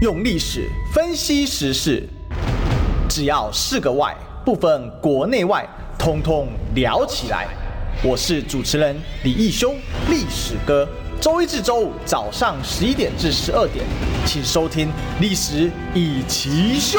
[0.00, 2.02] 用历史分析时事，
[3.06, 5.62] 只要是个“外”，不分国内外，
[5.98, 7.46] 通通聊起来。
[8.02, 9.74] 我是主持人李义修，
[10.08, 10.88] 历史哥。
[11.20, 13.84] 周一至周五早上十一点至十二点，
[14.24, 14.88] 请收听
[15.20, 16.98] 《历史一奇秀》。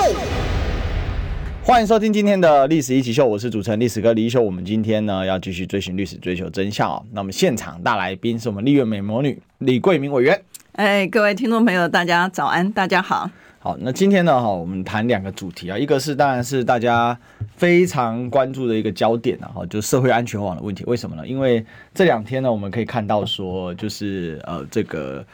[1.63, 4.39] 欢迎收听今天的《历史一奇秀》，我是主持人历史哥李义修。
[4.39, 7.03] 我们今天呢要继续追寻历史，追求真相哦。
[7.11, 10.39] 那么现场大来宾是我们丽苑美魔女李桂明委员。
[10.73, 13.29] 哎，各位听众朋友，大家早安，大家好。
[13.59, 17.15] 好，那今天呢，哈，我们谈两个主题啊，一个是当然是大家
[17.57, 20.85] 非常关注的一个焦点啊，哈，就是社会安全网的问题。
[20.85, 21.27] 为什么呢？
[21.27, 21.63] 因为
[21.93, 25.25] 这两天呢，我们可以看到说，就是呃，这个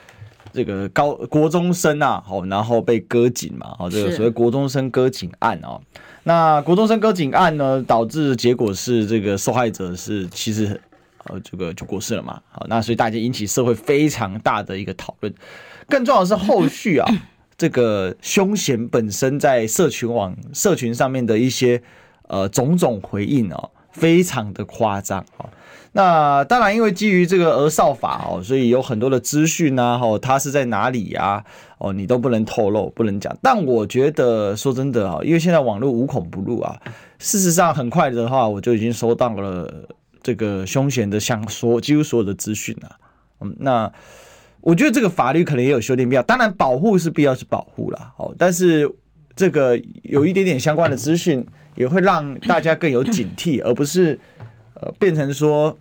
[0.51, 5.79] 这个高国中生啊，好，然后被割颈嘛，好，这个所谓国中生割颈案啊，
[6.23, 10.81] 那国中生割颈案呢，导致结果是这个受害者是其实。
[11.29, 15.33] 呃，这个就过世了嘛，好，那所以大家引起社会非常大的一个讨论。
[15.89, 17.07] 更重要的是后续啊，
[17.57, 21.81] 这个凶嫌本身在社群网、社群上面的一些
[22.27, 25.49] 呃种种回应哦，非常的夸张啊。
[25.93, 31.43] 那当然，因为基于这个儿少法哦，所以有很多的资讯呐，哦，他是在哪里呀？
[31.79, 33.35] 哦，你都不能透露，不能讲。
[33.41, 36.75] 但我觉得说真的啊，因为现在网络无孔不入啊，
[37.17, 39.87] 事实上很快的话，我就已经收到了。
[40.27, 42.99] 这个凶险的像说几乎所有的资讯啊，
[43.39, 43.89] 嗯，那
[44.59, 46.23] 我觉得这个法律可能也有修订必要。
[46.23, 48.91] 当然，保护是必要是保护了，哦，但是
[49.37, 54.19] 这个有一点点相关的资讯，也会让大家更有警惕，而不是
[54.73, 55.79] 呃变成说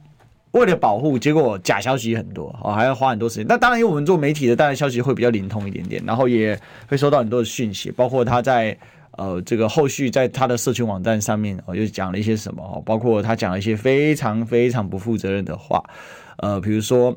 [0.52, 3.46] 为了保护，结果假消息很多，哦，还要花很多时间。
[3.48, 8.78] 那当然，因为我们做媒体的，当然消息会比较灵通一点点，然后也会收到很多的讯息，包括他在。
[9.16, 15.82] 呃，这个后续在他的社群网站上面，哦，又讲了一些什么哦，包括他讲了一些非常非常不负责任的话，
[16.38, 17.16] 呃，比如说，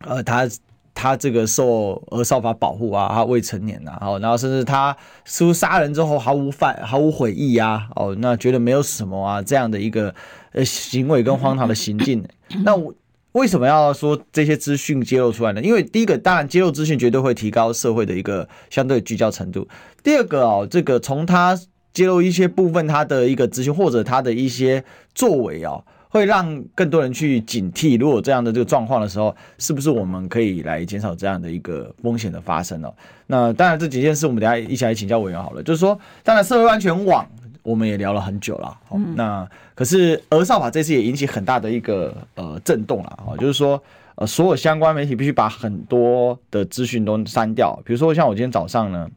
[0.00, 0.48] 呃，他
[0.94, 10.14] 他这个受儿少法保护啊，他未成年呐，哦，然后甚至他似乎杀人之后毫无犯毫无悔意啊，哦，那觉得没有什么啊这样的一个
[10.52, 12.24] 呃行为跟荒唐的行径，
[12.64, 12.94] 那我。
[13.32, 15.62] 为什么要说这些资讯揭露出来呢？
[15.62, 19.68] 因为第一个，当然揭露资讯绝对会提高社会的一个相对聚焦程度。
[20.02, 21.56] 第二个哦，这个从他
[21.92, 24.82] 揭露一些部分他的一个资讯或者他的一些
[25.14, 27.96] 作为哦，会让更多人去警惕。
[27.96, 32.92] 如果这样的这个状况的时候，是不是我们可以来减少这样的一个风险的发生哦？
[33.28, 35.62] 那当然这几件事我们等下一起来请教委员好了。
[35.62, 37.24] 就是说，当然社会安全网。
[37.62, 43.82] 我们也聊了很久了，好，那可是俄少法这次也引起很大的一个呃震动了，哈，就是说
[44.14, 49.08] 呃所有相关媒体必须把很多的资讯都删掉，比如说像我今天早上呢，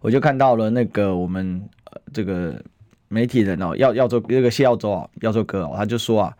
[0.00, 2.60] 我就看到了那个我们呃这个
[3.08, 6.36] 媒体人哦，耀耀州那个谢耀州啊，耀州哥哦，他就说啊，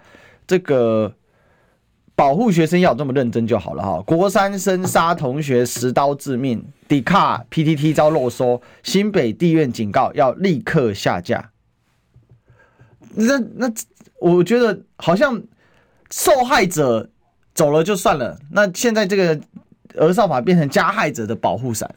[0.46, 1.12] 这个。
[2.14, 4.02] 保护学生要这么认真就好了哈！
[4.02, 11.50] 国三生杀同学持刀致命，迪卡 PTT 遭肉搜，新北地院警告要立刻下架。
[13.14, 13.72] 那那
[14.20, 15.42] 我觉得好像
[16.10, 17.10] 受害者
[17.54, 19.40] 走了就算了，那现在这个
[19.96, 21.92] 儿少法变成加害者的保护伞，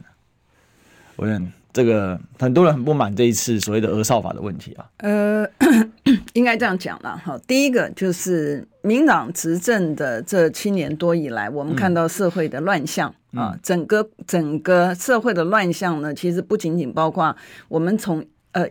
[1.16, 1.52] 我认。
[1.76, 4.86] 这个很多人很不满这一次所谓的额少法的问题啊。
[4.96, 5.46] 呃，
[6.32, 7.38] 应该这样讲了哈。
[7.46, 17.36] 第一个就是民党执政的这七年多以来，我们看到社会的乱象啊，嗯、整个整个社会的乱象呢，其实不仅仅包括
[17.68, 18.66] 我们从呃。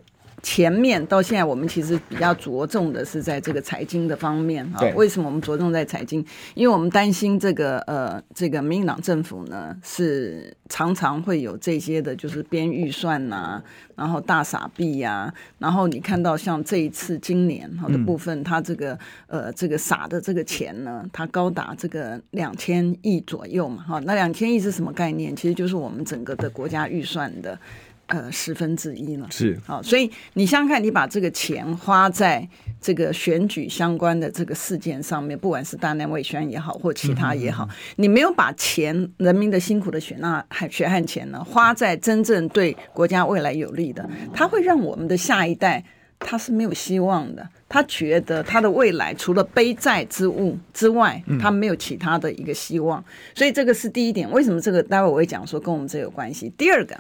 [0.46, 4.80] 前面到现在，我们其实比较着重的是在这个财经的方面啊。
[4.96, 6.24] 为什么我们着重在财经？
[6.54, 13.64] 因为我们担心这个呃，这个民进党政府呢是常常会有这些的，就是编预算呐、啊，
[13.96, 23.84] 然后大傻币呀，然后你看到像这一次今年好的部分，它这个呃这个傻的这个钱呢，它高达这个两千亿左右嘛。
[23.88, 25.36] 哈，那两千亿是什么概念？
[25.36, 27.60] 其实就是我们整个的国家预算的。
[28.08, 32.48] 呃，十分之一了，是好，所以你想想看，你把这个钱花在
[32.80, 45.84] 这个选举相关的这个事件上面，不管是大内外宣也好，或其他也好，你没有把钱、人民的辛苦的血纳、血汗钱呢，花在真正对国家未来有利的，它会让我们的下一代
[46.20, 54.30] 他是没有希望的，他觉得他的未来除了背债之物之外，他没有其他的一个希望，嗯、所以这个是第一点。
[54.30, 56.54] 为什么这个待会我会讲说跟我们这有关系？
[56.56, 56.96] 第二个。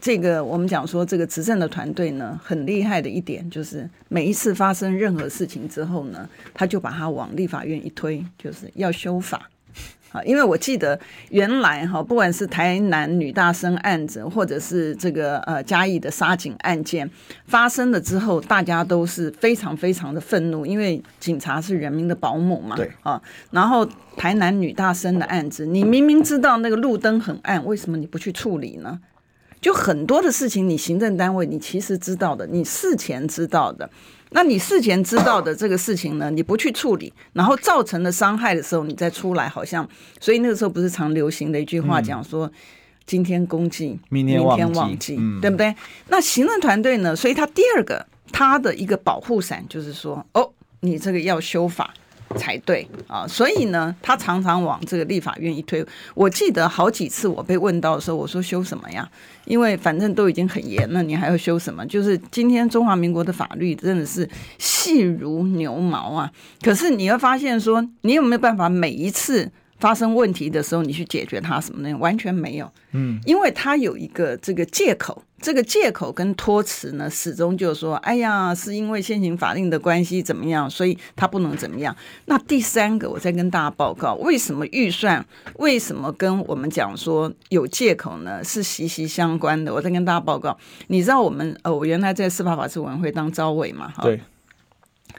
[0.00, 9.50] 这个我们讲说，这个执政的团队呢，很厉害的一点就是，每一次发生任何事情之后呢，他就把它往立法院一推，就是要修法。
[10.12, 10.98] 啊，因为我记得
[11.30, 17.10] 原来哈，不管是台南女大生案子，或者是这个呃嘉义的杀警案件
[17.46, 23.20] 发生了之后，大家都是非常非常的愤怒，因为警察是人民的保姆嘛，对啊。
[23.50, 23.84] 然后
[24.16, 29.00] 台南女大生的案子，你明明知道那个路灯很暗，为什么你不去处理呢？
[29.66, 33.90] 就很多的事情，你行政单位你其实知道的，你事前知道的。
[34.30, 39.88] 那你事前知道的这个事情呢，你不去处理，然后造成的伤害的时候，你再出来，好像，
[40.20, 42.48] 所以那个时候不是常流行的一句话讲说，
[43.04, 45.74] 今天公祭，明天忘记，对不对？
[46.10, 47.16] 那行政团队呢？
[47.16, 50.48] 所以他第二个他的一个保护伞就是说，哦，
[50.78, 51.92] 你这个要修法。
[52.34, 55.84] 才对啊，所以呢，他常常往这个立法院一推。
[56.14, 59.08] 我记得好几次我被问到的时候，我说修什么呀？
[59.44, 61.86] 因为反正都已经很严了，你还要修什么？
[61.86, 64.28] 就是今天中华民国的法律真的是
[64.58, 66.30] 细如牛毛啊。
[66.62, 69.50] 可是你会发现说，你有没有办法每一次？
[69.78, 71.94] 发生问题的时候，你去解决它什么呢？
[71.98, 81.94] 完全没有，嗯，因为他有一个这个借口，这个借口跟托词呢，始终就是说，哎呀，是因为现行法令的关系怎么样，所以他不能怎么样。
[82.24, 85.24] 那第三个，我再跟大家报告，为什么预算
[85.56, 88.42] 为什么跟我们讲说有借口呢？
[88.42, 89.72] 是息息相关的。
[89.72, 90.56] 我再跟大家报告，
[90.88, 93.88] 你知道我们哦，我原来在司法法制委员会当招委嘛？
[93.88, 94.20] 哈，对。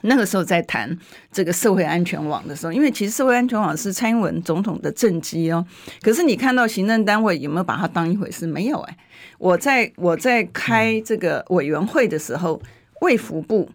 [0.01, 0.97] 那个时候在谈
[1.31, 5.65] 这个社会安全网的时候，因为其实社会安全网是蔡英文总统的政绩哦。
[6.01, 8.45] 可是你看到行政单位有没有把它当一回事？
[8.45, 8.97] 没有哎。
[9.39, 12.61] 我在我在开这个委员会的时候，
[13.01, 13.69] 卫福部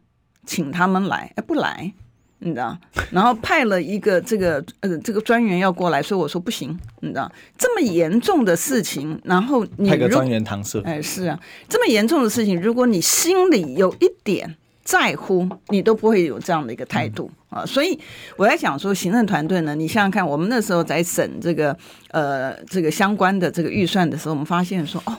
[0.47, 1.93] 请他们来，哎不来，
[2.39, 2.79] 你知道？
[3.11, 7.31] 然后派了一个这个呃这个专员要过来，所以我说不行，你知道？
[7.59, 11.39] 这么严重的事情，然后你派个专员搪塞，哎是啊，
[11.69, 14.57] 这么严重的事情，如果你心里有一点。
[14.85, 17.99] 在乎你都不会有这样的一个态度啊，所以
[18.37, 21.77] 我在想说，行政团队呢，你想想看，我们那时候在审这个
[22.11, 25.17] 呃这个相关的这个预算的时候，我们发现说，哦，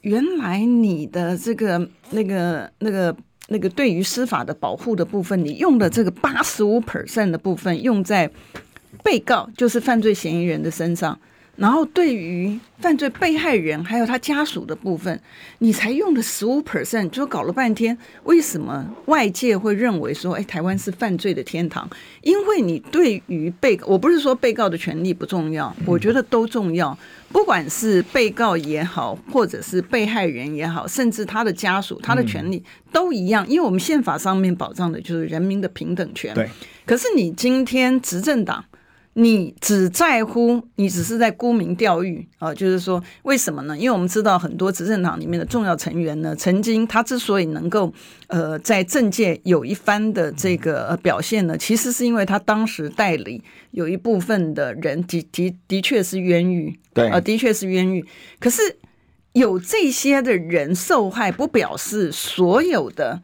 [0.00, 3.16] 原来你的这个那个那个
[3.48, 8.28] 那个对于司法的保护的部分，你用的这个八十五 percent 的部分用在
[9.04, 11.18] 被告，就是犯罪嫌疑人的身上。
[11.56, 15.18] 然后对于犯罪被害人还有他家属的部分，
[15.58, 17.96] 你才用了十五 percent，就搞了半天。
[18.24, 21.88] 为什么外界会认为说，哎，台湾是犯罪的天堂？
[22.20, 26.96] 因为你对于被，我不是说被告的权利不重要，我觉得都重要。
[27.32, 32.62] 不管是被告也好，或者是被害人也好，甚至他的家属，他的权利
[32.92, 33.48] 都一样。
[33.48, 36.34] 因为我们宪法上面保障的就是人民的平等权。
[36.34, 36.48] 对。
[36.84, 38.62] 可是你今天执政党。
[39.18, 42.52] 你只在乎，你只是在沽名钓誉啊！
[42.52, 43.74] 就是说，为什么呢？
[43.74, 47.90] 因为我们知道很多执政党里面的重要成员呢，曾经他之所以能够
[48.26, 58.04] 呃在政界有一番的这个表现呢，其实是因为他当时代理有一部分的人的的的确是冤狱，对啊，的确是冤狱。
[58.38, 58.60] 可是
[59.32, 63.22] 有这些的人受害，不表示所有的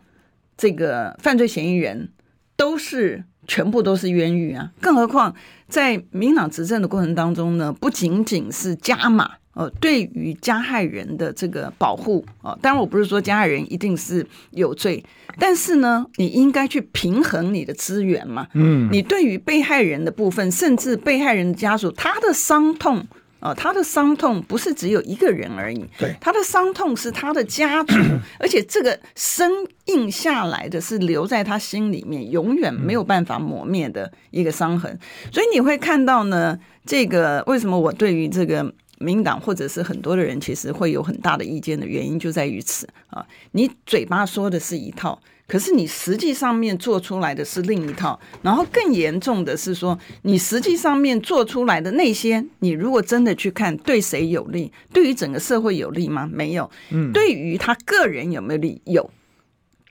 [0.57, 2.09] 这个犯罪嫌疑人
[2.57, 3.25] 都是。
[3.47, 4.71] 全部都是冤狱啊！
[4.81, 5.35] 更何况
[5.69, 15.05] 在民党执政的过程当中呢，不仅仅是加码呃，对于加害人的这个保护啊，当然我不是说加害人一定是有罪，
[15.39, 18.49] 但是呢，你应该去平衡你的资源嘛。
[18.55, 23.07] 嗯，你对于被害人的部分，甚至被害人的家属，他的伤痛。
[23.43, 27.95] 啊，他的伤痛不是只有一个人而已，对，他的伤痛是他的家族，
[28.39, 29.51] 而且这个生
[29.87, 34.97] 印下来的是留在他心里面，永远没有办法磨灭的一个伤痕。
[35.33, 36.57] 所以你会看到呢，
[36.87, 45.21] 这个为什么我对于这个民党或者是很多的人其实会有很大的意见的原因就在于此啊，你嘴巴说的是一套。
[45.53, 54.73] 可是你实际上面做出来的是另一套，然后更严重的是说，你实际上面做出来的那些，你如果真的去看，对谁有利？
[54.95, 56.27] 对于整个社会有利吗？
[56.33, 56.71] 没有。
[56.89, 58.81] 嗯，对于他个人有没有利？
[58.87, 59.11] 有。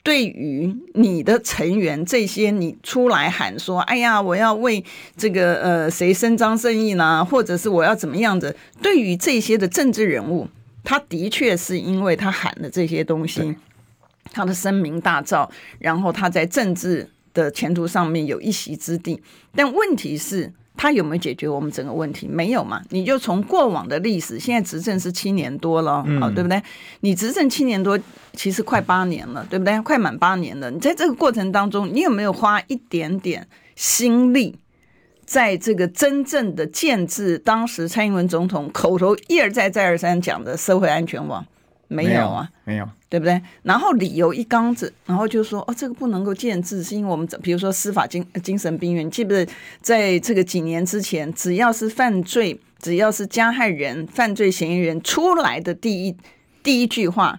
[0.02, 4.84] 对于你的成员这些，你出来喊说，哎呀，我要为
[5.16, 7.24] 这个呃谁伸张正义呢？
[7.24, 8.56] 或者是我要怎么样子？
[8.82, 10.48] 对于这些的政治人物，
[10.82, 13.54] 他的确是因为他喊的这些东西。
[14.32, 15.48] 他的声名大噪，
[15.78, 19.22] 然后他在政治的前途上面有一席之地，
[19.54, 22.26] 但问题是，他有没有解决我们整个问题？
[22.26, 22.82] 没有嘛？
[22.90, 26.60] 你就从过往的历史，现在执政是七年多了，嗯，对不对？
[27.00, 27.98] 你执政七年多，
[28.32, 29.78] 其实快八年了，对不对？
[29.82, 30.70] 快满八年了。
[30.70, 33.46] 你在这个过程当中，你有没有花一点点
[33.76, 34.58] 心力，
[35.24, 41.46] 在这个真正的建制当时蔡英文总统口头一而再再而三讲的社会安全网？
[41.92, 43.40] 没有啊，没有，对不对？
[43.62, 56.16] 然后理由一缸子，然后就说哦，这个不能够建制，是因为我们比如说司法精精神病院，记不记得在这个几年之前，只要是犯罪，只要是加害人、犯罪嫌疑人出来的第一
[56.62, 57.38] 第一句话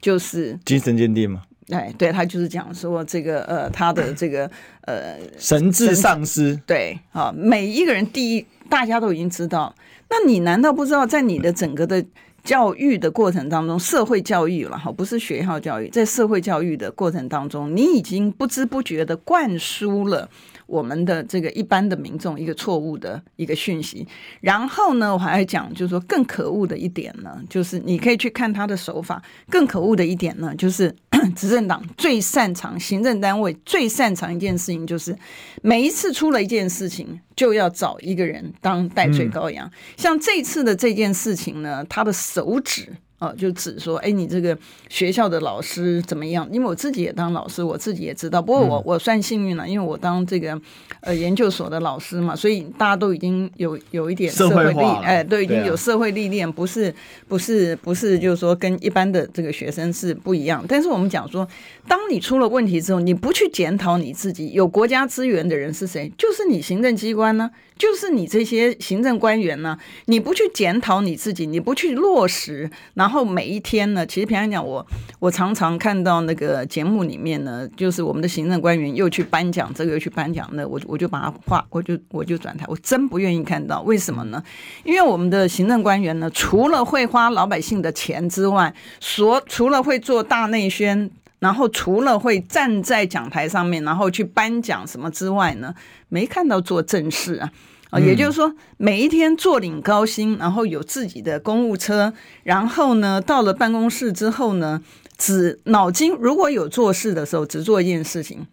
[0.00, 1.42] 就是精神鉴定嘛。
[1.70, 4.50] 哎，对，他就是讲说这个呃，他的这个
[4.82, 6.54] 呃神智丧失。
[6.66, 9.74] 对啊，每一个人第一，大家都已经知道，
[10.10, 12.04] 那你难道不知道在你的整个的
[12.44, 20.28] 教育的过程当中，社会教育了哈，不是学校教育，在社会教育的过程当中，你已经不知不觉的灌输了。
[20.66, 24.06] 我们的这个一般的民众一个错误的一个讯息，
[24.40, 29.22] 然后呢，我还要讲，就是说更可恶的一点呢，就是你可以去看他的手法。
[29.50, 30.94] 更可恶的一点呢，就是
[31.36, 35.16] 执政党最擅长，行政单位最擅长一件事情，就是
[35.62, 39.70] 每一次出了一件事情，就要找一个人当代罪羔羊。
[39.96, 42.88] 像这次的这件事情呢，他的手指。
[43.20, 44.56] 哦，就指说，哎，你这个
[44.88, 46.46] 学校的老师怎么样？
[46.52, 48.42] 因为我自己也当老师，我自己也知道。
[48.42, 50.60] 不过我我算幸运了，因为我当这个
[51.00, 56.92] 呃研究所的老师嘛，所以大家都已经有有一点社会历，哎，都已经有社会历练，不是
[57.28, 60.62] 不是不是，就是说跟一般的这个学生是不一样。
[60.68, 61.48] 但是我们讲说，
[61.88, 66.12] 当你出了问题之后，你不去检讨你自己，有国家资源的人是谁？
[66.18, 67.50] 就是你行政机关呢？
[67.76, 72.70] 就是你这些行政官员呢，你不去检讨你自己，你不去落实，
[73.04, 74.86] 然后每一天呢，其实平常讲，我
[75.18, 84.42] 我常常看到那个节目里面呢，就是我们的行政官员又去颁奖这个，又去颁奖那，我我就把它画，我就我就转台，我真不愿意看到，为什么呢？
[84.84, 95.74] 因为我们的行政官员呢，除了会花老百姓的钱之外，所除了会做大内宣，然后除了会站在讲台上面，然后去颁奖什么之外呢，
[96.08, 97.52] 没看到做正事啊。
[97.94, 104.82] 啊，也就是说，每一天坐领高薪，然后有自己的公务车，然后呢，到了办公室之后呢，
[105.16, 108.48] 只脑筋如果有做事的时候，只做一件事情，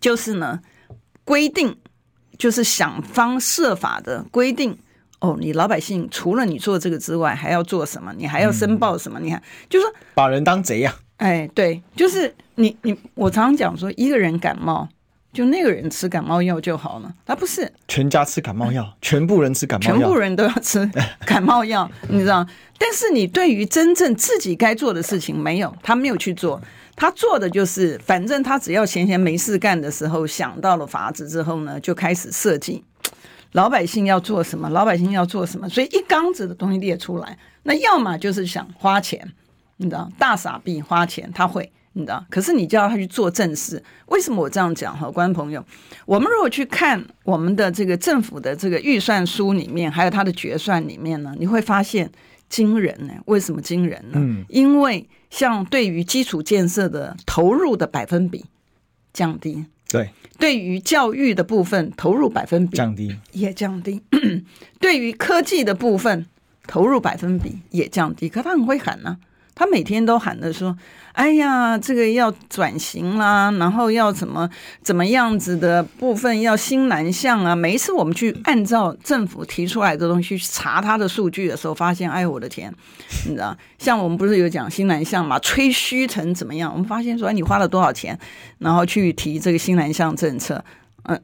[0.00, 0.58] 就是呢，
[1.22, 1.76] 规定，
[2.36, 4.76] 就是想方设法的规定。
[5.20, 8.12] 哦，你老百姓除了你做这个之外，还要做什么？
[8.18, 9.20] 你还要申报什么？
[9.20, 10.92] 你看，就是说把人当贼呀。
[11.18, 14.88] 哎，对，就是你你，我常常讲说，一个人感冒。
[15.34, 17.70] 就那个人吃感冒药就好了，他不是。
[17.88, 20.88] 全家吃感冒药， 全部人吃感冒药，全部人都要吃
[21.26, 22.46] 感冒药，你知道？
[22.78, 26.60] 但是你对于真正自己该做的事情没有，他没有去做，
[26.96, 32.84] 他做的就是，反正他只要闲闲没事干的时候，想到了法子之后呢，就开始设计。
[33.52, 39.32] 老百姓要做什么，老百姓要做什么，所以一缸子的东西列出来，那要么就是想花钱，
[39.76, 41.70] 你知道，大傻逼花钱，他会。
[41.96, 44.96] 你知道，可是你叫他去做正事，为什么我这样讲？
[44.96, 45.64] 哈，观众朋友，
[46.06, 52.10] 我们如果去看我们的这个政府的这个预算书里面，还有他的决算里面呢，你会发现
[52.48, 53.14] 惊人呢。
[53.26, 54.14] 为什么惊人呢？
[54.16, 58.44] 嗯，因为像对于基础建设的投入的百分比
[59.12, 64.02] 降低，对，对于教育的部分投入百分比降低也降低，
[64.80, 66.26] 对于科技的部分
[66.66, 69.30] 投入百分比也降低，可他很会喊呢、啊。
[69.56, 70.76] 他每天都喊着说
[71.14, 74.50] ：“哎呀，这个要转型啦，然后要怎么
[74.82, 82.74] 怎么样子的部分要新南向啊。”每一次我们去按照政府提出来的东西去查他的数据的时候，发现，哎我的天，
[83.26, 86.72] 你知道，像我们不是有讲新南向嘛，吹嘘成怎么样？
[86.72, 88.18] 我们发现说，哎，你花了多少钱，
[88.58, 90.64] 然后去提这个新南向政策，
[91.04, 91.22] 嗯，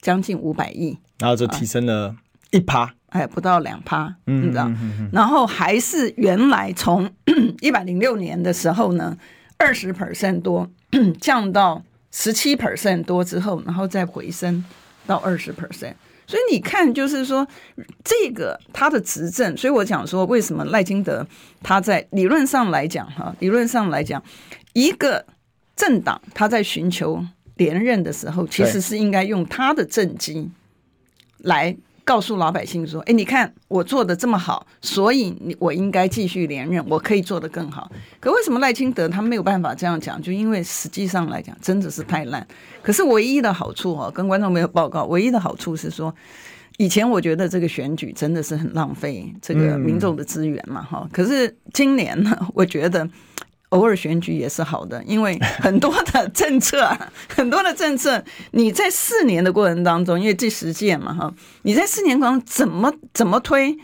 [0.00, 2.14] 将近五百亿，然后就提升了
[2.52, 2.94] 一趴。
[3.14, 4.68] 哎，不到两趴，你知道，
[5.12, 7.08] 然后还是原来从
[7.62, 9.16] 一百零六年的时候呢，
[9.56, 10.68] 二十 percent 多
[11.20, 11.80] 降到
[12.10, 14.64] 十七 percent 多之后，然后再回升
[15.06, 15.94] 到二十 percent。
[16.26, 17.46] 所以你看，就是说
[18.02, 21.24] 这个他的执政，所以我讲说，为什么赖清德
[21.62, 24.20] 他在理论上来讲，哈，理论上来讲，
[24.72, 25.24] 一个
[25.76, 30.50] 政党他在寻求连任的时候，其实是应该用他的政绩
[31.38, 31.76] 来。
[32.04, 37.90] 告诉老百姓说：“哎，你看我做的这么好，所以你我应该继续连任，我可以做得更好。
[38.20, 40.20] 可为什么赖清德他没有办法这样讲？
[40.20, 42.46] 就因为实际上来讲，真的是太烂。
[42.82, 46.14] 可是唯一的好处哦，跟观众没有报告，唯一的好处是说，
[46.76, 51.08] 以前我觉得这个选举真的是很浪费这个民众的资源嘛，哈。
[51.10, 53.08] 可是今年呢，我觉得。”
[53.70, 56.88] 偶尔选举也是好的，因为 很多的政策，
[57.28, 63.76] 很多的政策，你在四年的过程当中，因为这十届嘛，哈，你在四年当中怎么怎么推，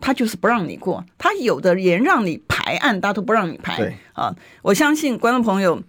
[0.00, 3.76] 他就是不让你过，他有的连让你排案，他都不让你排。
[3.76, 5.82] 对啊，我相信观众朋友，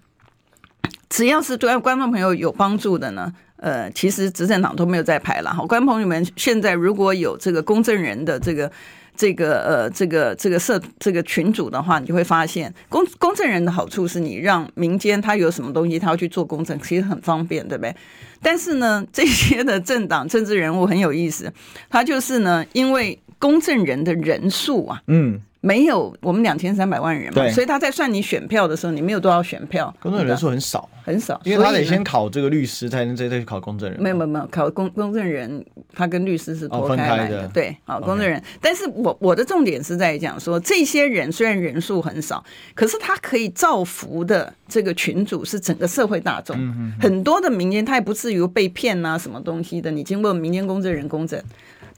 [1.09, 3.31] 只要是对观众朋友有帮助的呢。
[3.57, 5.53] 呃，其实执政党都没有在排了。
[5.53, 8.71] 好，观众朋友们，现在如果有这个公证人的这个。
[9.15, 17.95] 这个呃，这个这个社这个群组的话，你就会发现公公证人的好处是你让民间他有什么东西，他要去做公证，其实很方便，对不对？
[18.41, 21.51] 但是呢， 这些的政党政治人物很有意思，
[21.89, 25.39] 他就是呢，因为公证人的人数啊，嗯。
[25.65, 33.97] 没有我们两千三百万人嘛，所以他在算你选票的时候，你没有多少选票，公证人数很少，很少，因为他得先考这个律师，才能再再去考公证人。
[34.03, 38.43] 没有没有没有，考公公证人，他跟律师是脱开来的，对，好，公证人。
[38.59, 42.43] 但是我我的重点是在讲说，这些人虽然人数很少，
[42.75, 46.57] 可是他可以造福的这个群组是整个社会大众，
[46.99, 51.41] 很多的民间他也不至于被骗啊，什么东西的，你经过民间公证人公证，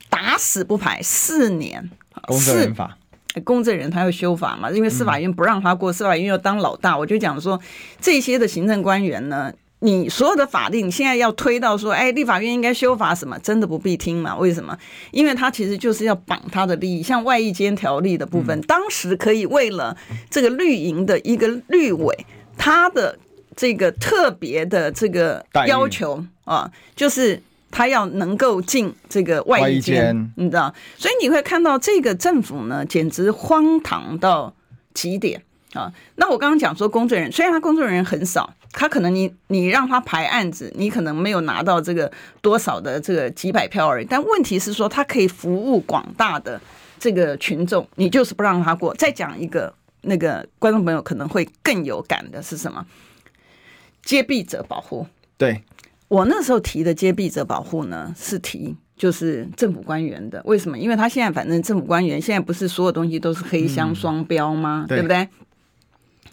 [0.07, 1.89] 打死不排四年，
[2.27, 2.95] 公证人法。
[3.41, 6.97] 公证人他要修法嘛，因为司法院不让他过，司法院要当老大。
[6.97, 7.59] 我就讲说，
[7.99, 14.35] 这些的行政官员呢，你所有的法令现在要推到说，哎，立法院应该修法什么，真的不必听嘛？
[14.37, 14.77] 为什么？
[15.11, 19.95] 因为他其实就是要绑他的利益，像外役监条例的部分，当时可以为了
[20.29, 22.25] 这个绿营的一个绿委，
[22.57, 23.17] 他的
[23.55, 27.41] 这个特别的这个要求啊，就是。
[27.75, 34.55] 他要能够进这个外役监，你知道，所以你会看到这个政府呢，简直荒唐到
[34.93, 35.91] 极点啊！
[36.15, 44.07] 那我刚刚讲说，工作人员虽然他工作人员很少，他可能你你让他排案子，你可能没有拿到这个多少的这个几百票而已。
[44.09, 46.61] 但问题是说，他可以服务广大的
[46.97, 48.93] 这个群众，你就是不让他过。
[48.93, 52.85] 再讲一个，那个观众朋友可能会更有感的是什么？
[54.01, 55.05] 揭弊者保护，
[55.37, 55.61] 对。
[56.15, 60.41] 我那时候提的揭弊者保护呢，是提就是政府官员的。
[60.45, 60.79] 为什么？
[60.79, 64.85] 因为他现在反正政府官员现在不是所有东西都是黑箱双标吗？
[64.85, 65.27] 嗯、对，对不对？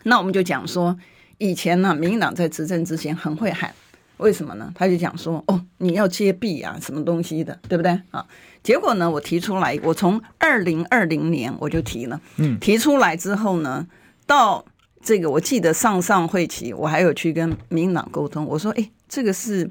[0.04, 0.96] 那我们就讲说，
[1.38, 3.74] 以前呢，民进党在执政之前很会喊，
[4.18, 4.70] 为什么呢？
[4.72, 7.90] 他就讲说，哦，你要揭弊啊，什么东西的，对不对？
[8.12, 8.24] 啊，
[8.62, 13.84] 结果呢，我提出来，我从二零二零年我就提了，嗯，提出来之后呢，
[14.28, 14.64] 到
[15.02, 18.90] 这个我记得上上会期，我还有去跟民进党沟通，我说，哎。
[19.14, 19.70] 这个是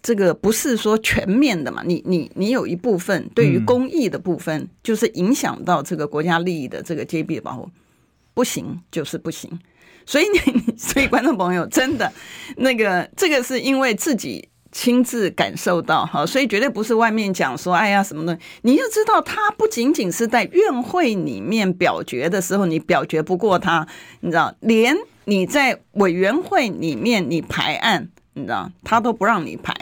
[0.00, 1.82] 这个不是说全面的嘛？
[1.84, 7.68] 你你你有一部分对于公益的部分，就是影响到这个国家利益的这个揭弊的保护，
[8.32, 9.60] 不行就是不行。
[10.06, 12.10] 所以你所以观众朋友真的
[12.56, 23.86] 那个这个是因为自己亲自感受到哈，所以绝对不是外面讲说哎呀什么的，你就知道他不仅仅是在院会里面表决的时候你表决不过他，
[24.20, 24.96] 你知道，连
[25.26, 28.10] 你在委员会里面你排案。
[28.36, 29.72] 你知道，他都不让你排，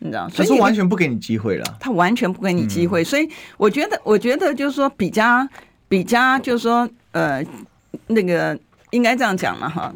[0.00, 1.76] 你知道，所以他完全不给你机会了。
[1.78, 5.46] 他完全不给你机会，所以我觉得，我觉得就是说，比较
[5.88, 7.40] 比较，就是说，呃，
[8.08, 8.58] 那个
[8.92, 9.92] 应该这样讲了哈。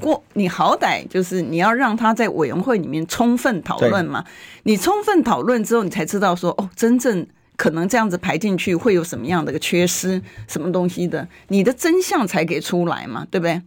[0.00, 4.24] 过你好歹就是你要让他在委员会里面充分讨论嘛。
[4.62, 7.26] 你充分讨论之后，你才知道说，哦，真正
[7.56, 13.62] 可能这样子排进去会有什么样的一个缺失，什么东西的，你的真相才给出来嘛，对不对？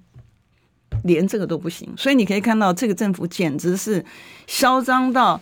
[1.03, 4.03] 连这个都不行，所以你可以看到这个政府简直是
[4.47, 5.39] 嚣张到，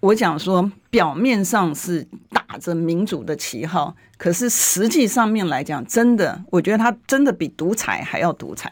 [0.00, 8.70] 我讲说表面上是打着民主的旗号，可是实际上面来讲，真的，我觉得他真的比独裁还要独裁。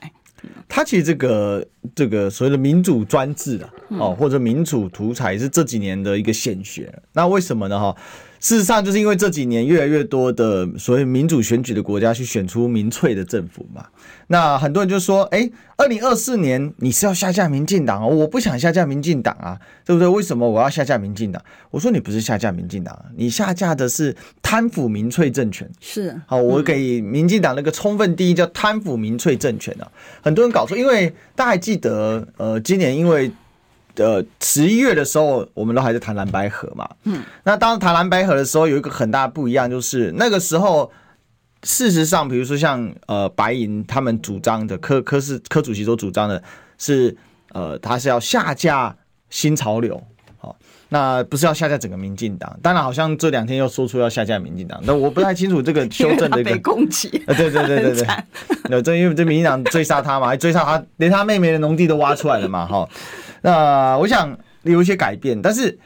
[0.68, 6.92] 他其实这个这个所谓的民主专制啊，哦，或者民主独裁是这几年的一个显学。
[7.12, 7.78] 那为什么呢？
[7.78, 7.96] 哈？
[8.40, 13.86] 事实上，就是因为这几年越来越多的所谓民主选举的国家去选出民粹的政府嘛，
[14.28, 18.08] 那很多人就说：“哎，二零二四年你是要下架民进党哦？
[18.08, 20.08] 我不想下架民进党啊，对不对？
[20.08, 29.86] 为什么我要下架民进党？”我说：“你不是下架民进党，你下架的是贪腐民粹政权。”是好，我给民进党那个充分定义叫贪腐民粹政权啊。
[30.22, 33.30] 很多人搞错，因为大家还记得，呃，今年因为。
[33.96, 36.90] 呃，十一月的时候，我们都还在谈蓝白合嘛。
[37.04, 40.90] 嗯，那当谈蓝白合的时候，有一个很大不一样，就是那个时候，
[41.64, 46.42] 事实上，比如说像呃白银他们主张的柯柯是柯主席所主张的
[46.78, 47.16] 是，
[47.52, 48.94] 呃，他是要下架
[49.30, 50.02] 新潮流，
[50.38, 50.54] 好，
[50.90, 52.56] 那不是要下架整个民进党。
[52.62, 57.08] 当然，好像这两天又说出要下架民进党，那我不太清楚这个修正的一个 攻击。
[57.26, 58.06] 呃，对对对对对，
[58.70, 62.88] 那这因为这民进党追杀他嘛，还追杀他，连他妹妹的农地都挖出来了嘛，哈。
[63.40, 65.78] 那我想有一些改变，但是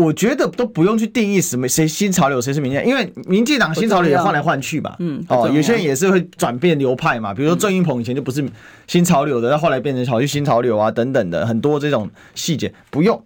[0.00, 4.96] 我觉得都不用去定义什么谁新潮流，谁是民进党，因为民进党新潮流也换来换去吧。
[4.98, 8.44] 嗯，哦，有些人也是会转变流派嘛，比如说郑云鹏以前就不是
[8.86, 13.22] 新潮流的，那后来变成跑去新潮流啊等等的很多这种细节不用。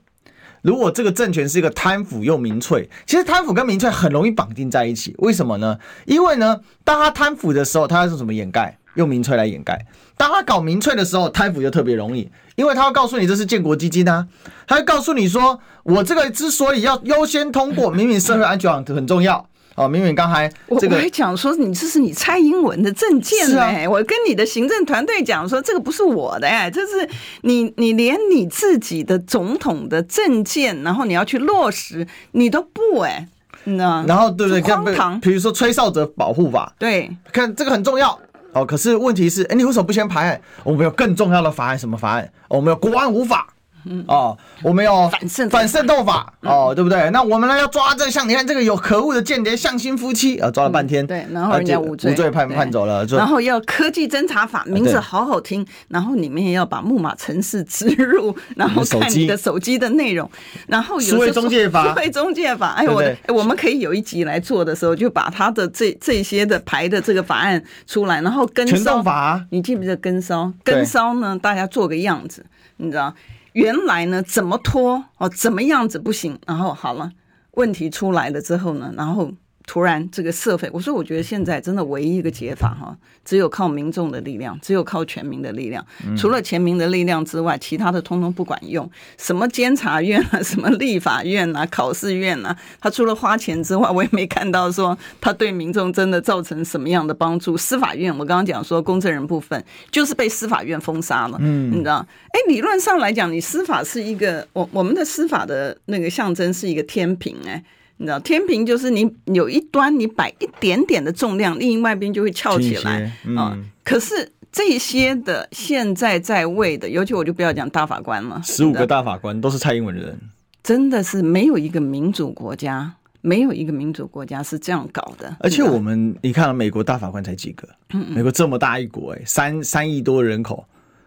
[0.62, 5.78] 如果这个政权是一个贪腐又民粹，其实贪腐跟民粹很容易绑定在一起，为什么呢？
[6.06, 8.78] 因为呢，当他贪腐的时候，他要用什么掩盖？
[8.94, 9.84] 用民粹来掩盖。
[10.16, 14.27] 当他搞民粹的时候，贪腐就特别容易，因为他要告诉你这是建国基金啊，
[14.67, 19.47] 他会告诉你说，我这个之所以要优先通过，明明社会安全网很重要。
[19.77, 27.09] 哦，明明刚才这个我还讲说，你这是你蔡英文的证件哎、欸，啊、我跟你的行政团队讲说，这个不是我的哎、欸，这是
[27.43, 33.29] 你你连你自己的总统的证件，然后你要去落实，你都不哎、欸，
[33.64, 34.05] 你知道？
[34.07, 34.62] 然后对不对？
[34.62, 35.19] 荒唐。
[35.19, 38.17] 比如说吹哨者保护法，对，看这个很重要
[38.55, 38.64] 哦。
[38.64, 40.40] 可是问题是，哎，你为什么不先排？
[40.62, 42.33] 我们有更重要的法案，什么法案？
[42.49, 43.54] 我们有国安无法。
[43.85, 44.05] 嗯。
[44.09, 47.11] 哦，我们有反渗反渗透法哦，对不对？
[47.11, 59.75] 那我们呢要抓这个，像你看这个有可恶的间谍向心夫妻啊，抓了半天，对，然后人家无罪，无罪判判走了，然后要科技侦查法，名字好好听，然后里面要把木马城市植入， 然后看你的手机。
[59.75, 60.31] 的内容，
[60.68, 63.03] 然后有数位中介法，数位中介法，哎，我，
[63.35, 70.53] 我们可以有一集来做的时候，就把他的这这些的排的这个法案出来，然后跟骚法，你记不记得跟骚？
[70.62, 73.12] 跟骚呢，大家做个样子，你知道？
[73.55, 77.11] 原来呢，怎么拖哦，怎么样子不行，然后好了，
[77.53, 79.33] 问题出来了之后呢，然后。
[79.66, 85.85] 突然，这个社会，我说，我觉得现在真的唯一一个解法哈，只有靠民众的力量，只有靠全民的力量。
[86.18, 88.88] 除了全民的力量之外，其他的通通不管用。
[89.16, 97.57] 什么监察院啊， 什么立法院啊，考试院啊，他除了花钱之外，我也没看到说他对民众真的造成什么样的帮助。
[97.57, 102.07] 司法院，我刚刚讲说公证人部分就是被司法院封杀了，嗯，你知道？
[102.33, 107.64] 哎，理论上来讲，你司法是一个，我我们的司法的那个象征是一个天平，哎。
[107.96, 113.59] 你知道天平就是你有一端你摆一点点的重量，另外一边就会翘起来啊、嗯哦。
[113.85, 120.20] 可是这些的现在在位的，尤其我就不要讲大法官了，十五个大法官都是蔡英文的人，
[120.62, 125.37] 真的是没有一个民主国家，没有一个民主国家是这样搞的。
[125.40, 127.68] 而且我们你看，美国大法官才几个？
[128.09, 130.66] 美国这么大一国，哎，三三亿多人口，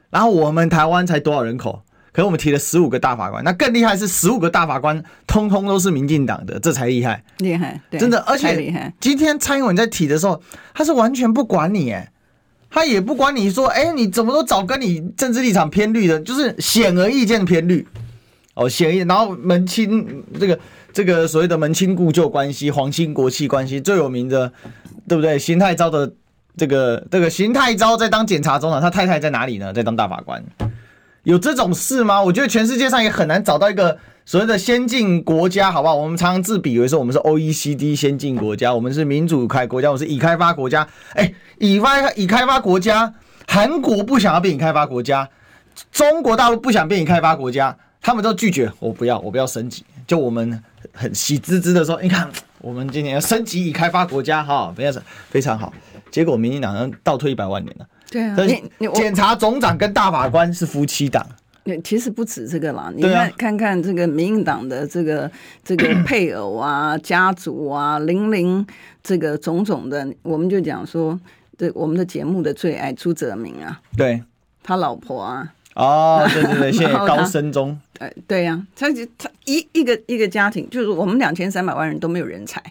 [0.09, 1.81] 然后我们台湾才多少人口？
[2.17, 8.19] 可是我们提了十五个大法官，那更厉害是十五个大法官通通都是民进党的，这才厉害，厉害，真的。
[8.21, 10.41] 而且今天蔡英文在提的时候，
[10.73, 12.11] 他是完全不管你，哎，
[12.71, 17.87] 他也不管你说，哎，你怎么都找跟你政治立场偏绿的，就是显而易见的偏绿，
[18.55, 19.07] 哦，显而易见。
[19.07, 20.59] 然后门亲这个
[20.91, 24.51] 这个所谓的门亲故旧关系、皇亲国戚关系最有名的，
[25.07, 25.37] 对不对？
[25.37, 26.11] 邢太昭的
[26.57, 29.71] 这个这个邢太昭在当检察总长，他太太在哪里呢？
[29.71, 30.43] 在当大法官。
[31.27, 32.23] 有这种事吗？
[32.23, 35.93] 我觉得全世界上也很难找到一个所谓的先进国家，好不好？
[35.93, 40.87] 我们常常自比为说我们是 OECD 先进国家，我们是民主开国家，我们是已开发国家。
[41.15, 43.13] 哎，已发已开发国家，
[43.45, 45.27] 韩国不想要变已开发国家，
[45.91, 49.83] 中国大陆不想变已开发国家，他们都拒绝，我不要，我不要升级。
[50.07, 50.63] 就我们
[50.93, 55.73] 很喜滋滋的说，你看，我们今年要升级已开发国家，哈，非常非常好。
[56.09, 57.85] 结果民进党倒退一百万年了。
[58.09, 58.35] 对啊，
[58.79, 61.25] 你检察总长跟大法官是夫妻档。
[61.83, 65.29] 其实不止这个啦，你看看看这个民进党的这个
[65.65, 68.65] 这个配偶啊、家族啊、零零
[69.03, 71.19] 这个种种的，我们就讲说，
[71.57, 74.23] 这我们的节目的最爱朱泽明啊，对，
[74.63, 82.63] 他老婆啊，哦，对对对，现在 高升中，对对呀，他他一一个一个家庭，就是我们两千三百万人都没有人才，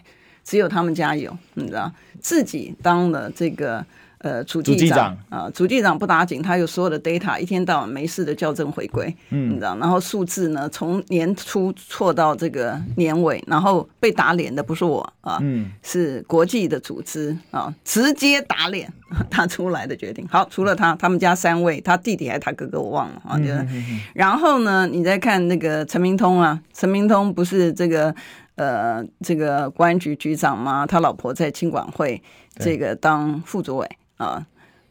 [0.43, 3.85] 只有他们家有，你知道，自己当了这个。
[4.19, 18.91] 呃，主机长啊，主计长不打紧，他有所有的 data，一天到晚没事的校正回归，嗯，你知道，然后数字呢，从年初错到这个年尾，然后被打脸的不是我啊，嗯，是国际的组织啊，直接打脸
[19.29, 20.27] 他出来的决定。
[20.27, 23.67] 好，除了他，他们家三位，他弟弟还是他哥哥，我忘了啊，就是，
[24.15, 28.13] 然后呢，你再看那个陈明通啊，陈明通不是这个
[28.55, 30.87] 呃这个公安局局长吗？
[30.87, 32.19] 他老婆在青管会
[32.55, 33.87] 这个当副主委。
[34.17, 34.45] 啊，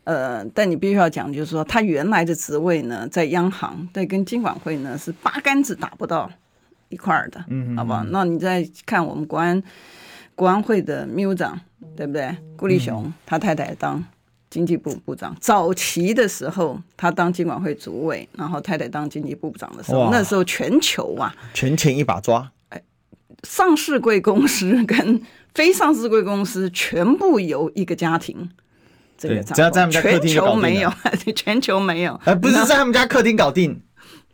[0.05, 6.31] 呃，但你必须要讲，就是说他原来的职位呢，在央行，对，跟金管会呢是八竿子打不到
[6.89, 8.05] 一块儿的，嗯，嗯，好不好？
[8.05, 9.61] 那你再看我们国安
[10.35, 11.61] 国安会的秘书长，
[11.97, 12.37] 对不对？
[12.57, 14.03] 顾立雄，他太太当
[14.49, 22.81] 经济部部长，早期的时候他当金管会主委，然后太太当经济部部长的时候，那时候全球啊，全钱一把抓，哎，
[23.43, 25.21] 上市贵公司跟
[25.53, 28.49] 非上市贵公司全部由一个家庭。
[29.17, 30.93] 这个只要在他们家客厅全球没有，
[31.35, 33.81] 全球没有， 而不是在他们家客厅搞定，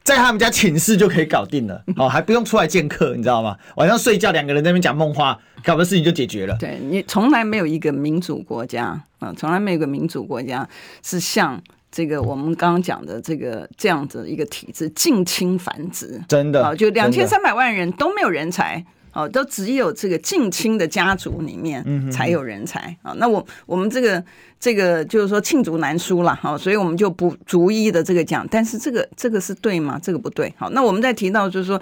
[0.02, 3.56] 在他们家寝室就可以搞定了 哦，还不用出来见客，你知道吗？
[3.76, 6.56] 晚上睡觉两个人在那边讲梦话，搞的事情就解决了。
[6.58, 10.68] 对，你从来没有一个民主国家啊，从来没有一个民主国家
[11.02, 18.84] 是像这个我们刚刚讲的这个这样子一个体制近亲繁殖，真的啊，就两千三百万人都没有人才。
[19.12, 23.12] 哦，都只有这个近亲的家族里面才有人才啊。
[23.16, 24.22] 那我我们这个
[24.58, 28.46] 这个就是说罄竹难书了哈，所以我们就不逐一的这个讲。
[28.50, 30.00] 但是这个这个是对吗？
[30.02, 30.52] 这个不对。
[30.56, 31.80] 好，那我们再提到就是说，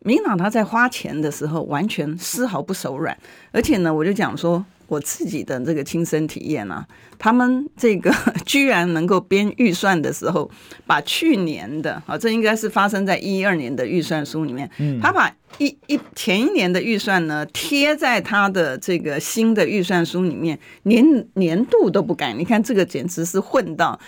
[0.00, 3.16] 民党他在花钱的时候完全丝毫不手软，
[3.52, 4.64] 而且呢，我就讲说。
[4.90, 6.84] 我自己的这个亲身体验啊，
[7.16, 8.12] 他们这个
[8.44, 10.50] 居然能够编预算的时候，
[10.84, 14.68] 把去年的啊，这应该是发生在一二年的预算书里面，
[15.00, 23.98] 他把一一前一年的预算呢贴在他的这个新的预算书里面，连年度都不改，你看这个简直是混到。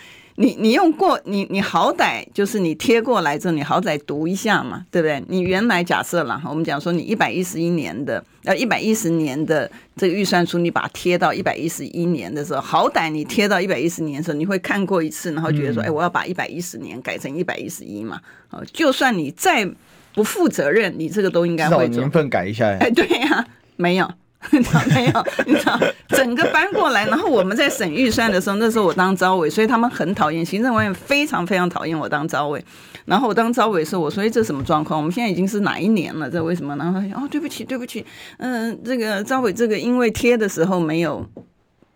[0.43, 5.23] 你你用过你你好歹就是你贴过来之后，你好歹读一下嘛，对不对？
[5.29, 18.21] 你原来假设了，我们讲说你一百一十一年的呃一百一十年的这个预算书，你把它贴到一百一十一年的时候，好歹你贴到一百一十年的时候，你会看过一次，然后觉得说，哎，我要把一百一十年改成一百一十一嘛。
[18.51, 19.65] 哦，就算你再
[20.13, 22.67] 不负责任，你这个都应该会年份改一下。
[22.67, 24.11] 哎，对呀，啊，没有。
[24.51, 25.27] 你知道没有？
[25.47, 25.79] 你知道
[26.09, 32.63] 整个搬过来，然后我们在审预算的时候，那时候我当招委，所以他们很讨厌行政官员，非常非常讨厌我当招委。
[33.05, 34.99] 然后我当招委的时候，我说：“这什么状况？
[34.99, 36.31] 我们现在已经是哪一年了？
[36.31, 38.05] 这为什么？”然后他说：“哦，对不起，对不起，
[38.39, 41.25] 嗯、这个招委这个因为贴的时候没有，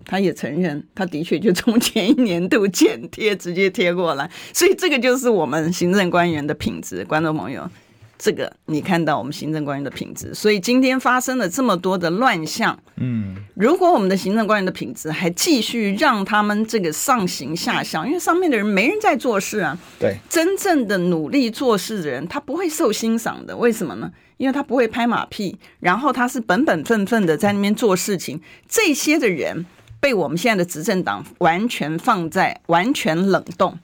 [0.05, 7.69] 他也承认，他的确就从前一年度剪贴直接贴过来，所以这个就是我们行政官员的品质，观众朋友。”
[8.19, 12.79] 这个你看到我们行政官员的品质，所以今天发生了这么多的乱象。
[12.97, 19.79] 嗯，如果我们的行政官员的品质还继续让他们这个上行下效，因为上面的人没人在做事啊。
[19.99, 23.57] 对，真正的努力做事的人，他不会受欣赏的。
[23.57, 24.11] 为什么呢？
[24.39, 28.41] 因为他不会拍马屁，然后他是本本分分的在那边做事情。
[28.69, 29.65] 这些的人
[30.01, 33.79] 被我们现在的执政党完全放在完全冷冻。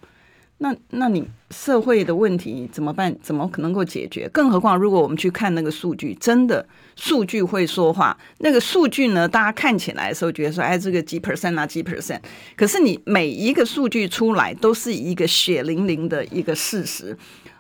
[0.59, 3.15] 那那你社会的问题怎么办？
[3.23, 4.29] 怎么可能够解决？
[4.31, 8.17] 更何况，如果我们去看那个数据，真的数据会说话。
[8.39, 12.21] 那个数据呢，大家看起来的时候觉得说，哎，这个几 percent 啊，几 percent。
[12.57, 17.17] 可是你每一个数据出来，都是一个血淋淋的一个事实。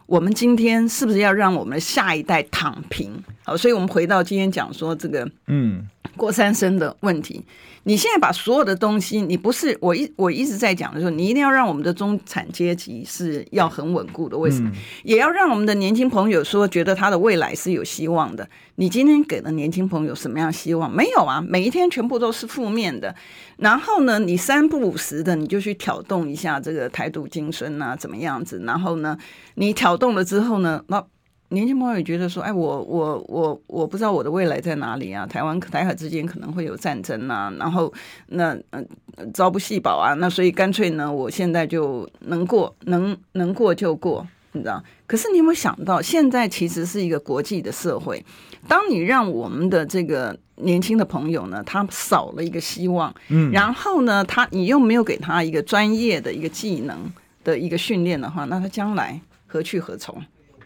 [0.06, 3.12] 我们今天是不是要让我们的下一代躺平？
[3.44, 7.44] 好，所以我们回到今天讲说这个，嗯，郭三生的问题。
[7.84, 14.38] 你现在把所有的东西，你不是我一我一直在讲的时候，你一定要让我们的中产阶级是要很稳固的。
[14.38, 14.70] 为什么？
[15.02, 18.48] 也要让我们的年轻朋友说觉得他的未来是有希望的。
[18.76, 20.88] 你今天给了年轻朋友什么样希望？
[20.94, 23.12] 没有啊，每一天全部都是负面的。
[23.56, 28.62] 然后呢，你三不五时的你就去挑动一下这个台独精神啊，怎么样子？
[28.64, 29.18] 然后呢，
[29.54, 31.04] 你挑动了之后呢，那。
[31.52, 35.26] 年轻朋友也觉得说，哎，我我我我不知道我的未来在哪里啊？
[35.26, 37.92] 台湾台海之间可能会有战争啊，然后
[38.28, 44.82] 那嗯、呃，朝不夕保啊，那所以干脆呢，我现在就能过，能能过就过，你知道？
[45.06, 48.24] 可是你有没有想到，现在其实是一个国际的社会，
[48.66, 57.12] 当你让我们的这个年轻的朋友呢，他少了一个希望，嗯，然后呢，他你又没有给他一个专业的一个技能
[57.44, 60.16] 的一个训练的话，那他将来何去何从？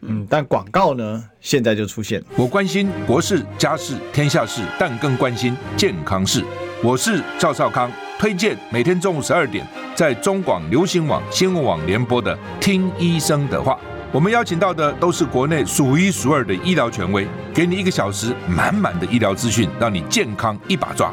[0.03, 2.23] 嗯，但广告呢，现在就出现。
[2.37, 6.45] 我关心国事、家事、天下事，但更关心健康事。
[6.83, 13.73] 我是赵少康，推荐每天中午十二点在中广流行网、新闻网联播的《听医生的话》。
[14.13, 21.13] 我们邀请到的都是国内数一数二的医疗权威，给你一个小时满满的医疗资讯，让你健康一把抓。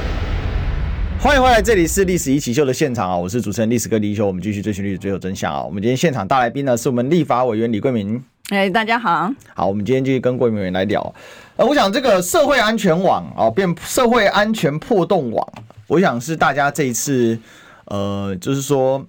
[1.23, 3.15] 欢迎回来，这里是历史一起秀的现场啊！
[3.15, 5.63] 我是主持人历史哥李一修，我们继续追寻历史，追求真相啊！
[5.63, 8.19] 我们今天现场大来宾呢，是我们立法委员李桂明。
[8.49, 11.13] 哎，大家好，好，我们今天继续跟贵敏委员来聊。
[11.57, 15.47] 呃，我想这个社会安全网啊，变社会安全破洞网，
[15.85, 17.37] 我想是大家这一次，
[17.85, 19.05] 呃，就是说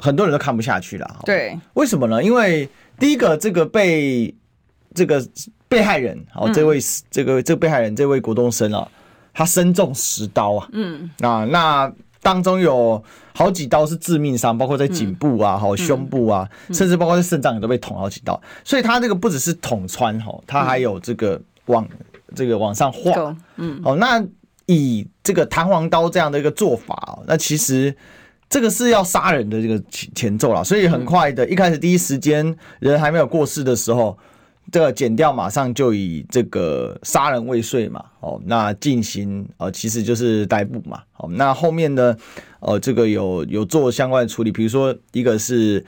[0.00, 1.16] 很多人都看不下去了。
[1.26, 2.24] 对，为什么呢？
[2.24, 2.66] 因为
[2.98, 4.34] 第一个，这个被
[4.94, 5.22] 这个
[5.68, 8.88] 被害人，好，这位、嗯、这个这个被害人这位国东生啊。
[9.38, 11.88] 他身中十刀啊，嗯，啊，那
[12.20, 13.00] 当中有
[13.32, 21.86] 好几刀是致命伤，包括在颈部啊，还有胸部啊，甚至包括在肾脏也都被捅好几刀，所以他这个不只是捅穿哈，他还有这个往
[22.34, 24.20] 这个往上晃，嗯，好，那
[24.66, 27.94] 以这个弹簧刀这样的一个做法，那其实
[28.50, 34.18] 这个是要杀人的这个前前奏了，所以很快的一开始第一时间人还没有过世的时候。
[34.70, 42.16] 这个减掉马上就以这个杀人未遂嘛，哦，那进行呃，其实就是逮捕嘛，哦，那后面呢，
[42.60, 45.84] 呃，这个有有做相关的处理，比如说一个是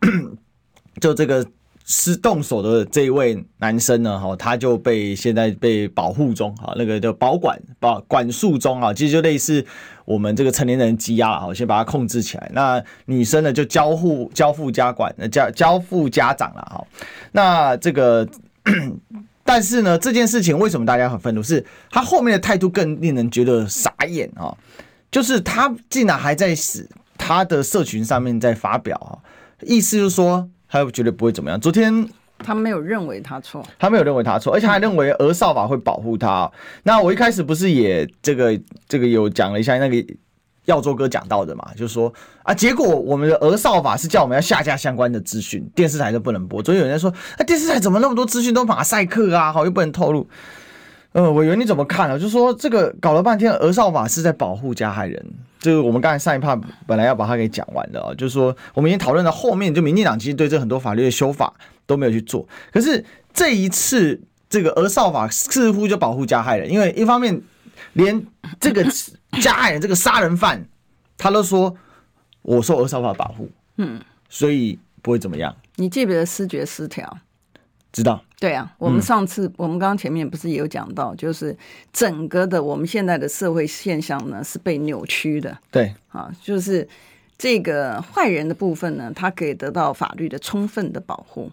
[1.00, 1.46] 就这个。
[1.90, 9.64] 是动手的这一位男生呢，哈，他就被现在被保护中，哈，那个叫保管保管束中啊，其实就类似
[10.04, 12.50] 我们这个成年人羁押，哈，先把他控制起来。
[12.52, 16.86] 那女生呢，就交付交付家管，交交付家长了，哈。
[17.32, 18.28] 那这个，
[19.42, 21.42] 但是呢，这件事情为什么大家很愤怒？
[21.42, 24.54] 是他后面的态度更令人觉得傻眼啊！
[25.10, 29.16] 就是他竟然还在死他的社群上面在发表啊，
[29.62, 30.50] 意思就是说。
[30.68, 31.58] 他又觉得不会怎么样。
[31.60, 36.50] 昨天他没有认为他错，他没有认为他错，而且还认为儿少法会保护他。
[36.82, 40.14] 那我一开始不是也这个这个有讲了一下那个
[40.66, 46.62] 耀州哥讲到的嘛，就是说啊，结果我们的儿少法是叫我们要下架相关的资讯，电视台都不能播。
[46.62, 49.50] 昨天有人说，啊，电视台怎么那么多资讯都马赛克啊？
[49.52, 50.28] 好，又不能透露。
[51.12, 52.18] 呃，委员你怎么看呢？
[52.18, 55.24] 就是说这个搞了半天，儿少法是在保护加害人。
[55.58, 56.54] 就是我们刚才上一趴
[56.86, 61.52] 本来要把它给讲完的啊，就是说我们已经讨论到后面，就民进党其实对这很多法律的修法
[61.84, 62.46] 都没有去做。
[62.72, 67.40] 可是这一次这个儿少法似乎就保护加害人，因为一方面
[67.94, 68.24] 连
[68.60, 68.86] 这个
[69.40, 70.64] 加害人这个杀人犯
[71.16, 71.74] 他都说
[72.42, 75.56] 我受儿少法保护，嗯，所以不会怎么样。
[75.74, 77.18] 你记不记得思觉失调？
[77.92, 81.56] 知道，对啊，我们上次、嗯、我们刚刚前面不是也有讲到，就是
[81.92, 85.94] 整个的我们现在的社会现象呢是被扭曲的，对。
[86.08, 86.86] 啊，就是
[87.36, 91.50] 这个坏人的部分呢，他可以得到法律的充分的保护，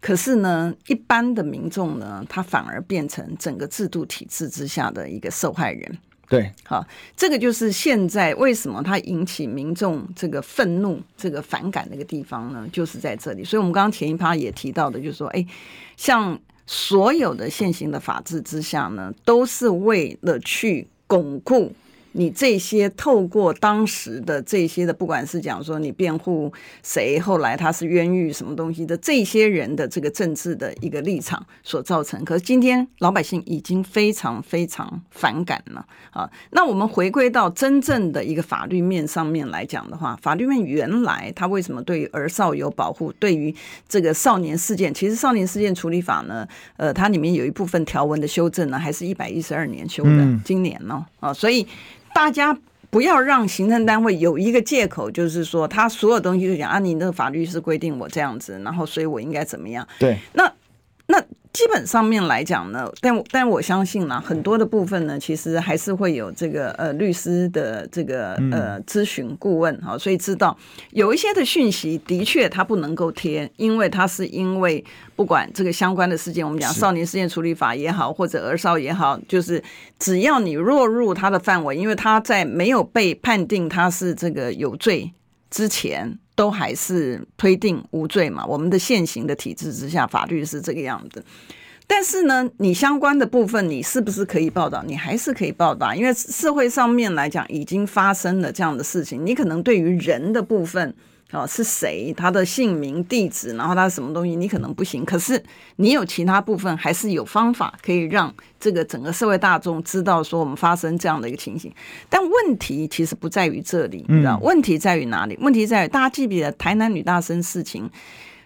[0.00, 5.98] 可是呢，一般的民众呢，他反而变成整个制度体制之下的一个受害人。
[6.28, 6.84] 对，好，
[7.16, 12.66] 这个就是现在为什么它引起民众这个愤怒、这个反感那个地方呢？
[12.72, 13.44] 就是在这里。
[13.44, 15.46] 所以，我们刚刚前一趴也提到的，就是说，哎，
[15.96, 21.72] 像所有的现行的法治之下呢，都是为了去巩固。
[22.16, 32.24] 你这些透过当时的这些的，不管是讲说你辩护谁，后来他是冤狱什么东西的，这些人的这个政治的一个立场所造成。
[32.24, 36.30] 可是今天老百姓已经非常非常反感了啊！
[36.52, 43.12] 那我们回归到真正的一个法律面上面来讲的话，法律面原来他为什么对于儿少有保护？
[43.18, 43.52] 对于
[43.88, 46.46] 这个少年事件，其实少年事件处理法呢，
[46.76, 51.66] 呃，它里面有一部分条文的修正呢，还是一百一十二年修的，嗯、今年呢啊，所以。
[52.14, 52.56] 大家
[52.88, 59.86] 不要让行政单位有一个借口，就是说他所有东西就讲啊，你那个法律是规定我这样子，然后所以我应该怎么样？
[59.98, 60.52] 对，那那。
[61.54, 70.56] 基本上面来讲呢，但但我相信呢，很多的部分呢，其实还是会有这个呃律师的这个呃咨询顾问哈，所以知道
[70.90, 79.62] 有一些的讯息的确他不能够贴，因为他是因为不管这个相关的事件，我们讲少年事件处理法也好，或者儿少也好，就是
[79.96, 85.12] 只要你落入他的范围，因为他在没有被判定他是这个有罪
[85.50, 86.18] 之前。
[86.34, 88.44] 都还是推定无罪嘛？
[88.46, 91.24] 我们的现行的体制之下，法律是这个样子。
[91.86, 94.82] 但是呢，你相关的部分，你是不是可以报道？
[94.86, 99.24] 你还是可以报道，因为社会上面来讲，已经发生了这样的事情。
[99.24, 100.94] 你可能对于人的部分。
[101.34, 102.14] 哦，是谁？
[102.16, 105.04] 他的姓名、地址，然后他什么东西，你可能不行。
[105.04, 105.42] 可是
[105.76, 111.72] 你有其他部分，还是有方法可以让这个整个社会大众知道说我们发生这样的一个情形。
[112.08, 114.38] 但问题其实不在于这里，你知道？
[114.40, 115.36] 问题在于哪里？
[115.40, 117.90] 问题在于大家记不记得台南女大生事情、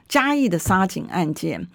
[0.09, 1.69] 嘉义的杀警案件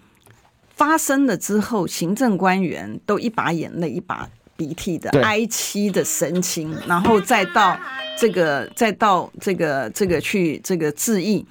[0.74, 7.78] 发生了之后，行政官员都一把眼泪一把鼻涕的哀戚的神情，然后再到
[8.18, 11.44] 这个，再到这个，这个去这个致意。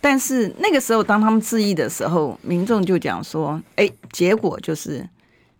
[0.00, 5.08] 但是那个时候，当他们致意的时候，民众就讲说：“哎，结果就是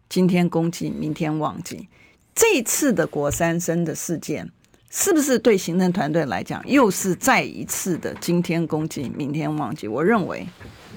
[0.09, 1.89] 今天公祭，明天忘记。”
[2.35, 4.51] 这次的国三生的事件，
[4.91, 9.89] 是不是对行政团队来讲，又是再一次的今天公祭，明天忘记？
[9.89, 10.47] 我认为，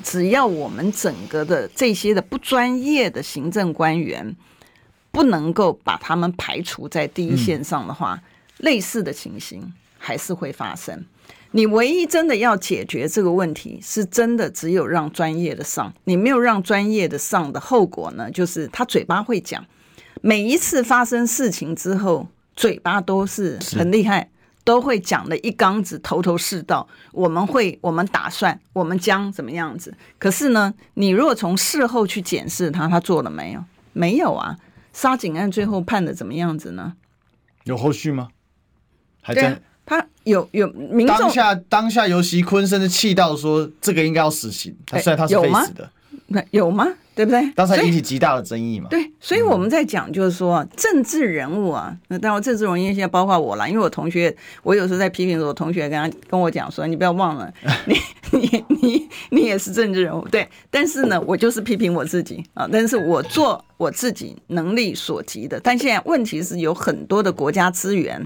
[0.04, 4.36] 只要我们整个的这些的不专业的行政官员。
[5.18, 8.22] 不能够把他们排除在第一线上的话，嗯，
[8.58, 11.04] 类似的情形还是会发生。
[11.54, 15.92] 你唯一真的要解决这个问题，是真的只有让专业的上。
[16.04, 19.66] 你没有让专业的上的后果呢，就是他嘴巴会讲。
[20.22, 24.30] 每一次发生事情之后，嘴巴都是很厉害，
[24.64, 26.88] 都会讲的一缸子头头是道。
[27.12, 29.92] 我们会，我们打算，我们将怎么样子？
[30.20, 33.64] 可是呢，你如果从事后去检视他，他做了没有？
[33.94, 34.56] 没有啊。
[34.98, 36.96] 杀警案最后判的怎么样子呢？
[37.66, 38.30] 有后续吗？
[39.22, 39.62] 还在？
[39.86, 44.76] 他有有民众当下当下尤其坤甚至气到说这个应该要死刑。
[44.88, 45.92] 他虽然他是被死的，
[46.26, 46.88] 那有吗？
[47.18, 47.52] 对不对？
[47.56, 48.88] 当时引起极大的争议嘛。
[48.92, 57.52] 对，所以我们在讲，就是说、嗯、政治人物啊，那当然政治人物现在包括我了，因为我同学，我有时候在批评我同学跟他跟我讲说，你不要忘了，
[57.88, 57.96] 你
[58.32, 60.48] 你你你也是政治人物，对。
[60.70, 65.60] 但是呢，我就是批评我自己啊，但是我做我自己能力所及的。
[65.60, 68.24] 但现在问题是有很多的国家资源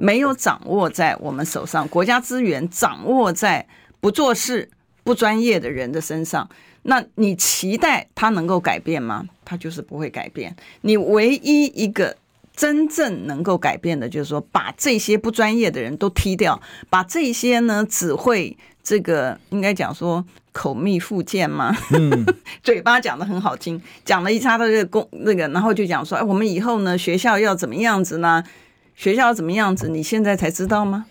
[0.00, 3.64] 没有掌握在我们手上，国家资源掌握在
[4.00, 4.68] 不做事、
[5.04, 6.48] 不专业的人的身上。
[6.82, 9.24] 那你期待他能够改变吗？
[9.44, 10.54] 他就是不会改变。
[10.80, 12.16] 你唯一一个
[12.56, 16.60] 真正能够改变的，就是说把这些不专业的人都踢掉，
[16.90, 22.26] 把这些呢只会这个应该讲说口蜜腹剑嘛，嗯、
[22.62, 28.44] 嘴巴讲的很好听，讲了一叉的这个公那个，然后就讲说，哎，我们以后呢学校要怎么样子呢？
[28.94, 29.88] 学校要怎么样子？
[29.88, 31.06] 你现在才知道吗？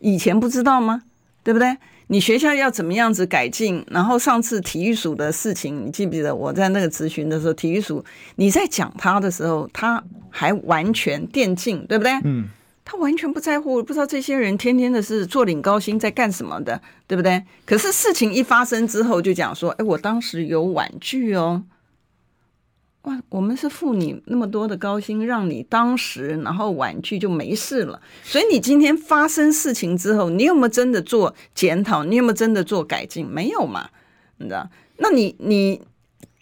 [0.00, 1.04] 以前不知道吗？
[1.42, 1.76] 对不对？
[2.12, 3.84] 你学校要怎么样子改进？
[3.88, 8.04] 然后上次体育署的事情，你记不记得我在那个咨询的时候，体育署
[8.34, 12.12] 你在讲他的时候，他还完全电竞，对不对？
[12.24, 12.48] 嗯，
[12.84, 17.44] 他完全不在乎，不知道这些人天天的是坐领高薪在干什么的，对不对？
[17.64, 21.62] 可是事情一发生之后，就讲说，哎，我当时有婉拒哦。
[23.02, 28.00] 哇，我们是付你那么多的高薪，让你当时然后婉拒就没事了。
[28.22, 32.04] 所以你今天发生事情之后，你有没有真的做检讨？
[32.04, 33.26] 你有没有真的做改进？
[33.26, 33.88] 没有嘛？
[34.36, 34.68] 你知道？
[34.98, 35.80] 那你你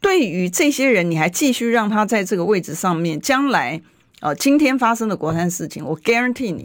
[0.01, 3.81] 对于这些人，你还继续让他在这个位置上面，将来
[4.19, 6.65] 啊、呃，今天发生的国三事情，我 guarantee 你，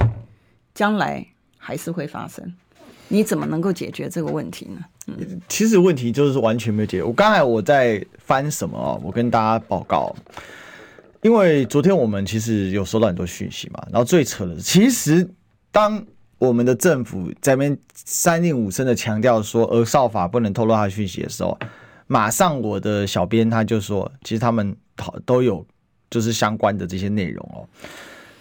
[0.74, 1.28] 将来
[1.58, 2.56] 还是会发生。
[3.10, 4.86] 你怎么能够解决这个问题呢？
[5.50, 7.04] 其实问题就是完全没有解决。
[7.04, 9.02] 我刚才我在翻什么哦？
[9.04, 10.16] 我跟大家报告，
[11.22, 13.86] 因为昨天我们其实有收到很多讯息嘛。
[13.92, 15.30] 然后最扯的是，其实
[15.72, 16.04] 当
[16.38, 21.58] 我们的政府在那边三令五申的强调说儿少法不能透露他讯息的时候，
[22.08, 24.76] 马上我的小编他就说，其实他们
[25.26, 25.66] 都有
[26.10, 27.68] 就是相关的这些内容哦。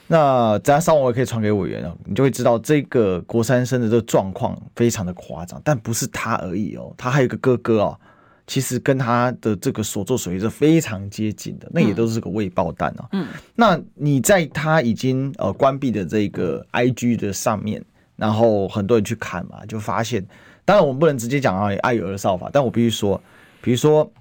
[0.09, 7.99] 那等下上午我也可以传给委员哦，你就会知道这个国三生的这个状况非常的夸张，但不是他而已哦，他还有一个哥哥哦，
[8.47, 13.09] 其实跟他的这个所作所为是非常接近的，那也都是个未爆弹哦。
[13.13, 17.83] 嗯，那你在他已经呃关闭的这个 IG 的上面，
[18.17, 20.23] 然后很多人去看嘛，就发现，
[20.67, 23.19] 当然我们不能直接讲啊，爱有儿少法，但我必须说，
[23.63, 24.13] 比如说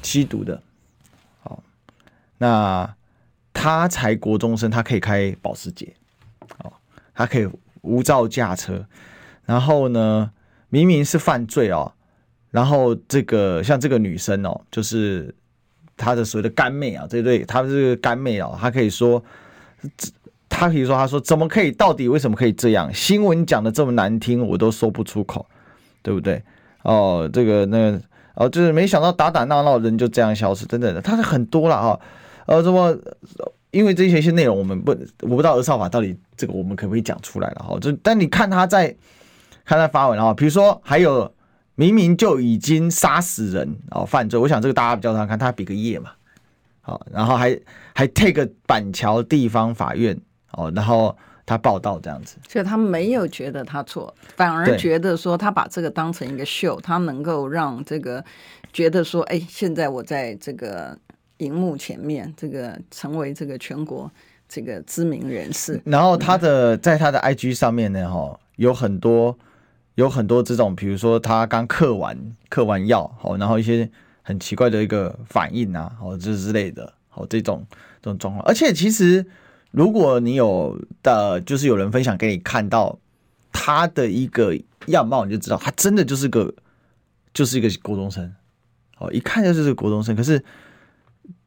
[0.00, 0.58] 吸毒的，
[1.42, 1.62] 好，
[2.38, 2.94] 那。
[3.54, 5.94] 他才国中生，他可以开保时捷，
[6.58, 6.70] 哦，
[7.14, 7.48] 他可以
[7.80, 8.84] 无照驾车，
[9.46, 10.30] 然后呢，
[10.68, 11.92] 明明是犯罪哦，
[12.50, 15.34] 然后这个像这个女生哦，就是
[15.96, 19.22] 他的所谓的干妹啊，这对，他这个干妹哦，他可以说，
[20.48, 21.70] 他可以说，他说怎么可以？
[21.70, 22.92] 到底为什么可以这样？
[22.92, 25.46] 新闻讲的这么难听，我都说不出口，
[26.02, 26.42] 对不对？
[26.82, 28.00] 哦，这个那个
[28.34, 31.98] 哦，就是没想到打打闹闹人就这样消失，等等的，他是很多了啊。
[32.46, 32.96] 呃，什么？
[33.70, 34.92] 因为这些些内容，我们不，
[35.22, 37.76] 我不知道儿少法到底这个我们可不可以讲出来了哈？
[37.80, 38.86] 就但你看他在
[39.64, 41.34] 看他发文啊，比如说还有
[41.74, 46.12] 明明就已经杀死人哦犯罪，我想这个大家比较常看，他比个耶嘛，
[46.82, 47.58] 好，然后还
[47.92, 50.16] 还 take 板桥地方法院
[50.52, 58.24] 哦，然后他报道这样子，所以他没有觉得他错，反而觉得说他把这个当成一个秀，他能够让这个
[58.72, 60.96] 觉得说，哎，现在我在这个。
[61.38, 64.10] 荧幕前面，这个成为这个全国
[64.48, 65.80] 这个知名人士。
[65.84, 69.36] 然后他的在他的 IG 上面呢，哈，有很多
[69.96, 72.16] 有很多这种，比如说他刚嗑完
[72.48, 73.90] 嗑完药，好，然后一些
[74.22, 77.66] 很奇怪的一个反应啊，好，这之类的，好，这种
[78.00, 78.46] 这种状况。
[78.46, 79.26] 而且其实
[79.72, 82.96] 如果你有的，就是有人分享给你看到
[83.52, 84.56] 他的一个
[84.86, 86.54] 样貌，你就知道他真的就是个
[87.32, 88.32] 就是一个国中生，
[88.98, 90.40] 哦，一看就是个国中生，可是。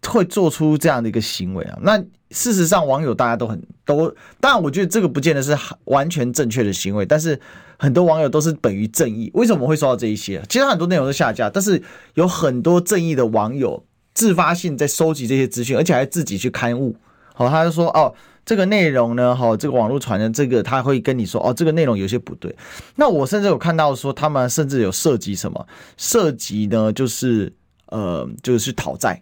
[0.06, 1.78] 会做出这样的一个行为啊？
[1.82, 1.98] 那
[2.32, 7.40] 事实上，网友大家都很都，当然，我觉得这个不见得是完全正确的行为，但是
[7.78, 9.32] 很多网友都是本于正义。
[9.34, 10.42] 为什么会说到这一些？
[10.50, 11.82] 其实很多内容都下架，但是
[12.16, 16.96] 有很多正义的网友自发性在收集这些资讯，而且还自己去勘误。
[17.34, 18.14] 好，他就说哦，
[18.46, 22.54] 这个内容呢，好，这个网络传的这个，他会跟你说哦，这个内容有些不对。
[22.96, 25.66] 那我甚至有看到说，他们甚至有涉及什么？
[25.96, 27.54] 涉及呢，就是
[27.86, 29.22] 呃，就是讨债。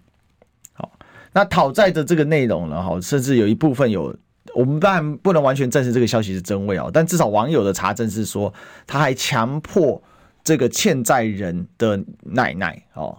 [1.36, 4.16] 那讨债的这个内容呢，哈，甚至有一部分有，
[4.56, 8.54] 我们当然不能完全证实这个消息是真伪哦，但至少网友的查证是说，
[8.88, 10.02] 他还强迫
[10.46, 13.18] 这个欠债人的奶奶哦，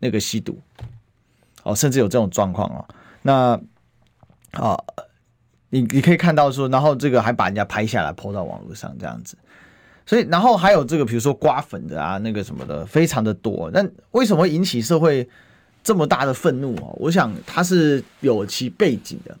[0.00, 0.60] 那个吸毒，
[1.62, 2.84] 哦，甚至有这种状况哦。
[3.22, 3.58] 那
[4.50, 4.78] 啊，
[5.70, 9.38] 你你可以看到说，然后这个还把人家拍下来 PO 到网络上这样子，
[10.04, 13.70] 所以然后还有这个比如说刮粉的啊，那个什么的，非常的多。
[13.72, 15.26] 那为什么引起社会？
[15.82, 19.36] 这么大的愤怒哦，我想他是有其背景的。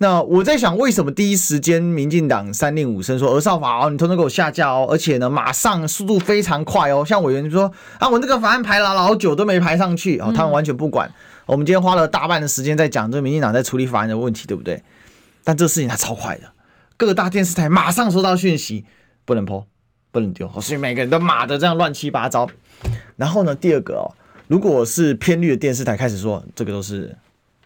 [0.00, 7.04] 那我在想，为什么第一时间民进党三令五申说儿少法哦，你通通给我下架哦，而且呢，马上速度非常快哦。
[7.04, 11.12] 像委员就说啊，我这个法案排了老久都没排上去哦，他们完全不管。
[11.46, 14.80] 我们今天花了大半的时间在讲这个民进党在处理法案的问题，对不对？
[15.42, 16.44] 但这事情它超快的，
[16.96, 18.84] 各大电视台马上收到讯息，
[19.24, 19.64] 不能 po，
[20.12, 22.48] 不能丢，所以每个人都骂的这样乱七八糟。
[23.16, 24.14] 然后呢，第二个哦，
[24.48, 27.16] 如果是偏绿的电视台开始说这个都是。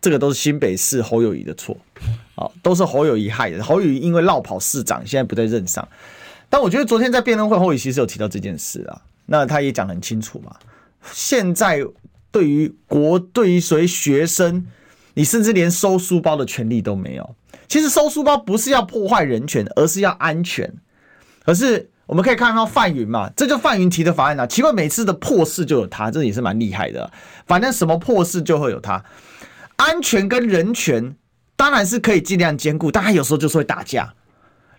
[0.00, 1.76] 这个都是新北市侯友谊的错，
[2.34, 3.62] 啊，都是侯友谊害的。
[3.62, 5.88] 侯友谊因为落跑市长，现在不在任上。
[6.50, 10.56] 但我觉得昨天在辩论会，侯友宜其实有提到这件事啊，那他也讲很清楚嘛。
[11.12, 11.86] 现在
[12.32, 14.66] 对于国，对于所谓学生，
[15.14, 17.36] 你甚至连收书包的权利都没有。
[17.68, 20.74] 其实收书包不是要破坏人权，而是要安全。
[21.44, 24.46] 可是我们可以看到范云嘛，这就范云提的法案啊。
[24.46, 27.10] 奇怪，每次的破事就有他，这也是蛮厉害的。
[27.46, 29.02] 反正什么破事就会有他。
[29.76, 31.16] 安全跟人权
[31.56, 34.12] 当然是可以尽量兼顾，但他有时候就是会打架。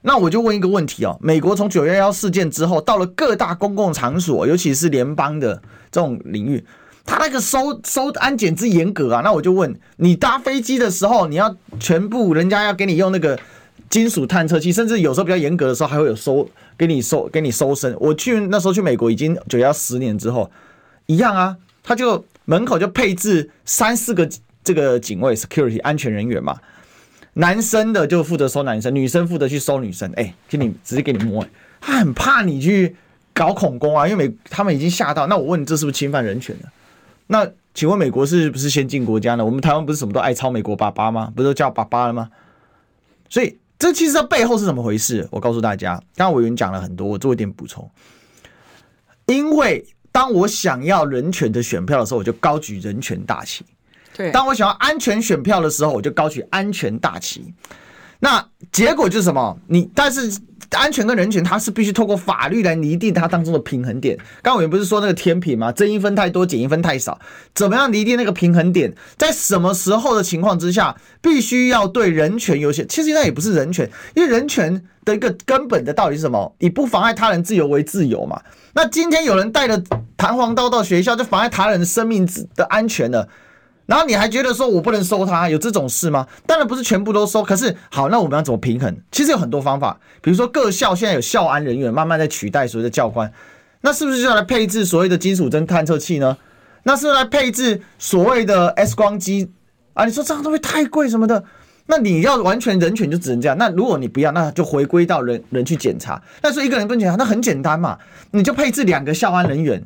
[0.01, 6.63] 那我就问一个问题哦：美国从九幺幺事件之后，到了各大公共场所，尤其是联邦的这种领域，
[7.05, 9.21] 他那个收收安检之严格啊。
[9.21, 13.39] 那我就问你，搭飞机的时候，你要全部人家要给你用那个
[13.89, 16.47] 金属探测器，甚至有时候比较严格的时候，还会有收
[16.77, 17.95] 给你收给你搜身。
[17.99, 20.49] 我去那时候去美国已经九幺十年之后
[21.05, 24.29] 一样啊，他就门口就配置三四个。
[24.65, 26.57] 这个警卫 security 安全人员嘛，
[27.33, 30.09] 男生的就负责收男生，女生负责去收女生。
[30.15, 31.45] 哎，给你直接给你摸，
[31.81, 32.95] 他很怕你去
[33.33, 35.27] 搞恐攻啊，因为美他们已经吓到。
[35.27, 36.69] 那我问你，这是不是侵犯人权的？
[37.27, 39.43] 那请问美国是不是先进国家呢？
[39.43, 41.33] 我们台湾不是什么都爱抄美国爸爸吗？
[41.35, 42.29] 不都叫爸爸了吗？
[43.27, 45.27] 所以这其实它背后是怎么回事？
[45.31, 47.89] 我告诉大家，刚刚委员讲了很多，我做一点补充。
[49.25, 53.65] 因为当我想要人权的选票的时候，我就高举人权大旗。
[54.15, 57.53] 对，当我想要安全选票的时候，我就高举安全大旗。
[58.23, 59.57] 那结果就是什么？
[59.67, 64.15] 你但是安全跟人权，它是必须透过法律来拟定它当中的平衡点。
[64.41, 65.73] 刚刚我们不是说那个天平吗？
[65.73, 67.19] 增一分太多，减一分太少，
[67.53, 68.93] 怎么样拟定那个平衡点？
[69.17, 72.87] 在什么时候的情况之下，必须要对人权优先？
[72.87, 76.55] 其实那也不是人权，因为人权的一个根本的道理是什么？
[76.59, 78.41] 以不妨碍他人自由为自由嘛。
[78.73, 79.83] 那今天有人带着
[80.15, 83.27] 弹簧刀到学校，就妨碍他人的生命的安全了。
[83.85, 86.25] 然后你还觉得说我不能收他，有这种事吗？
[86.47, 88.95] 当然不是全部都收，可是好，那我们要怎么平衡？
[89.11, 93.31] 其实有很多方法，比如说各校现在有校安人员慢慢在取代所谓的教官，
[93.81, 96.37] 那是不是就要来配置所谓的金属针探测器呢？
[96.83, 99.51] 那是不是来配置所谓的 X 光机
[99.93, 100.05] 啊？
[100.05, 101.43] 你说这样东西太贵什么的？
[101.85, 103.57] 那你要完全人权就只能这样。
[103.57, 106.21] 那如果你不要，那就回归到人人去检查。
[106.41, 107.99] 那说一个人不检查，那很简单嘛，
[108.31, 109.85] 你就配置两个校安人员。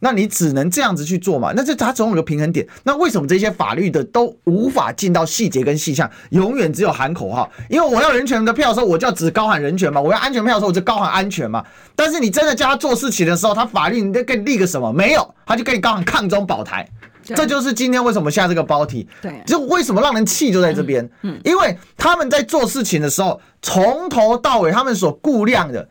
[0.00, 1.52] 那你只能这样子去做嘛？
[1.54, 2.66] 那这它总有个平衡点。
[2.82, 7.48] 那为什么这些法律的都无法进到细节跟细项，永远只有喊口号？
[7.68, 11.62] 因为我要人权的票的时候，我就要只高喊人权嘛；我要安全票的时候，我就高喊安全嘛。
[11.94, 14.92] 但是你真的叫他做事情的时候，他法律你得给你立个什么？
[14.92, 16.88] 没有，他就给你高喊抗中保台。
[17.22, 19.06] 这就是今天为什么下这个包题。
[19.20, 21.08] 对，就为什么让人气就在这边。
[21.22, 25.86] 嗯，因为他们在做事情的时候，从头到尾他们所估量的。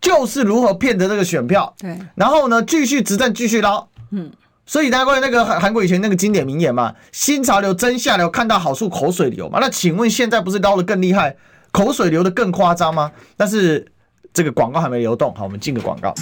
[0.00, 4.30] 就是如何骗得这个选票，对，然后呢，继续执政，继续捞，嗯，
[4.64, 9.58] 所以大家关于那个韩韩国以前那个经典名言嘛，新潮流真下流，看到好处口水流嘛。
[9.60, 11.36] 那请问现在不是捞的更厉害，
[11.72, 13.10] 口水流的更夸张吗？
[13.36, 13.90] 但是
[14.32, 16.14] 这个广告还没流动，好，我们进个广告。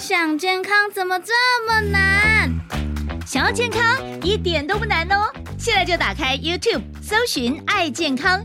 [0.00, 1.32] 想健康怎么这
[1.66, 2.50] 么难？
[3.26, 3.80] 想要健康
[4.22, 8.44] 一点都不难哦，现在就打开 YouTube 搜寻爱健康。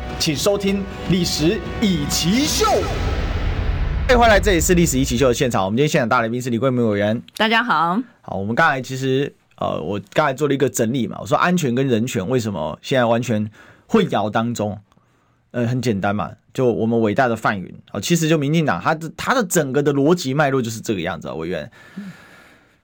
[0.21, 0.77] 请收听
[1.09, 2.65] 《历史易起 SHOW》。
[4.07, 5.65] 欢迎回来，这里是《历史易起 SHOW》的现场。
[5.65, 7.19] 我们今天现场大来宾是李桂明委员。
[7.37, 7.99] 大家好。
[8.21, 11.17] 好，我们刚才其实呃，我刚才做了一个整理嘛。
[11.19, 13.49] 我说安全跟人权为什么现在完全
[13.87, 14.77] 混淆当中？
[15.49, 21.71] 呃，很简单嘛，就我们伟大的范云啊，其实就民进党，他的他的整个的逻辑脉络就是这个样子啊，委员。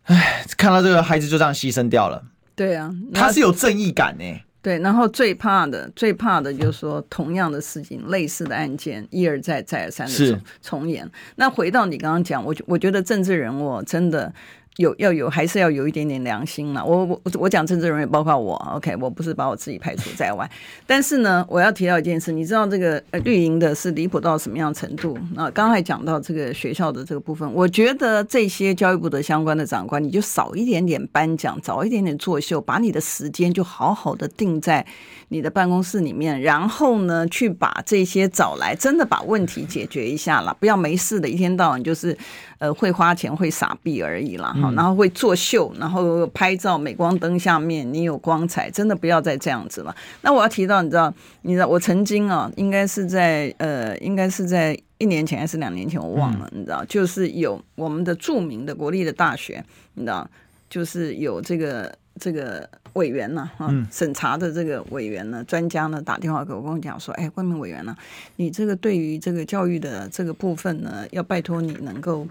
[0.06, 2.24] 哎，看到这个孩子就这样牺牲掉了。
[2.56, 4.26] 对啊，他是有正义感呢。
[4.68, 11.10] 对，然后最怕的、最怕的就是说，同样的事情、类似的案件一而再、再而三的重重演。
[11.38, 14.30] 那回到你刚刚讲，我我觉得政治人物真的
[14.78, 16.84] 有要有还是要有一点点良心了。
[16.86, 20.50] 我我我讲政治人员，包括我，OK，我不是把我自己排除在外。
[20.86, 25.18] 但是呢，我要提到一件事，你知道这个绿营的是离谱到什么样程度？
[25.34, 34.86] 那刚才讲到这个学校的这个部分，我觉得这些教育部的相关的长官，你就少一点点颁奖，早一点点作秀，把你的时间就好好的定在
[35.30, 42.16] 你的办公室里面，然后呢，去把这些找来，真的把问题解决一下了，不要没事的一天到晚就是。
[42.60, 49.96] 呃，会花钱会傻逼而已啦，哈、嗯，然后会作秀，然后拍照，镁光灯下面你有光彩，真的不要再这样子了。
[50.22, 60.28] 那我要提到，你知道，你知道，我曾经啊，应该是在呃，应该是在一年前还是两年前，我忘了，嗯、你知道，就是有我们的著名的国立的大学，你知道，
[60.70, 61.94] 就是有这个。
[62.20, 67.96] 这个委员呢，啊，审查的这个委员呢，专家呢，打电话给我，跟我讲说，哎，冠冕委员呢，
[68.38, 72.28] 你这个对于这个教育的这个部分呢，要拜托你能够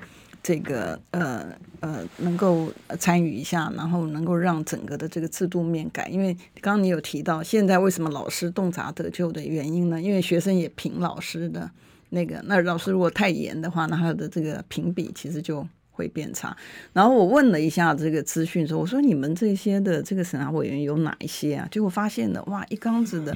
[0.47, 1.45] 这个呃
[1.81, 10.01] 呃，能够参与一下，然后能够让整个的这个制度面改，因为刚刚你有提到，现在为什么老师洞察得救的原因呢？
[10.01, 11.69] 因为学生也评老师的
[12.11, 15.67] 那个，那老师如果太严的话，那他的这个评比其实就。
[15.97, 16.55] 会变差，
[16.93, 21.67] 然后我问了一下这个资讯，说我说你们这些的这个审查委员有哪一些啊？
[21.71, 23.35] 结果发现了，哇，一缸子的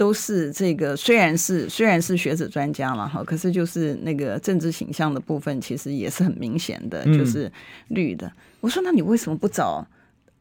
[0.00, 7.52] 都是这个，虽然是虽然是学者专家了哈，可是就是那个政治形象的部分，其实也是很明显的，就是
[7.88, 8.32] 绿的。
[8.60, 9.86] 我说那你为什么不找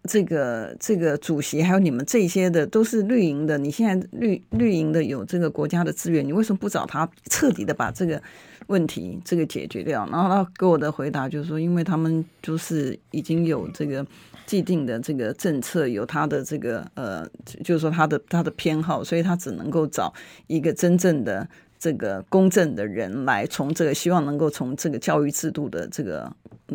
[0.03, 3.57] 这个这个主席，还有你们这些的都是绿营的？
[3.57, 8.21] 你现在绿绿营的有这个国家的资源，你为什么不找他彻底的把这个？
[8.67, 14.05] 问题这个解决掉，然后他给我的回答就是说，因为他们就是已经有这个
[14.49, 17.23] 既定的这个政策，有他的这个呃，
[17.63, 20.11] 就是说他的他的偏好，所以他只能够找
[20.47, 21.47] 一个真正的
[21.79, 26.31] 这个公正的人来从这个希望能够从这个教育制度的这个。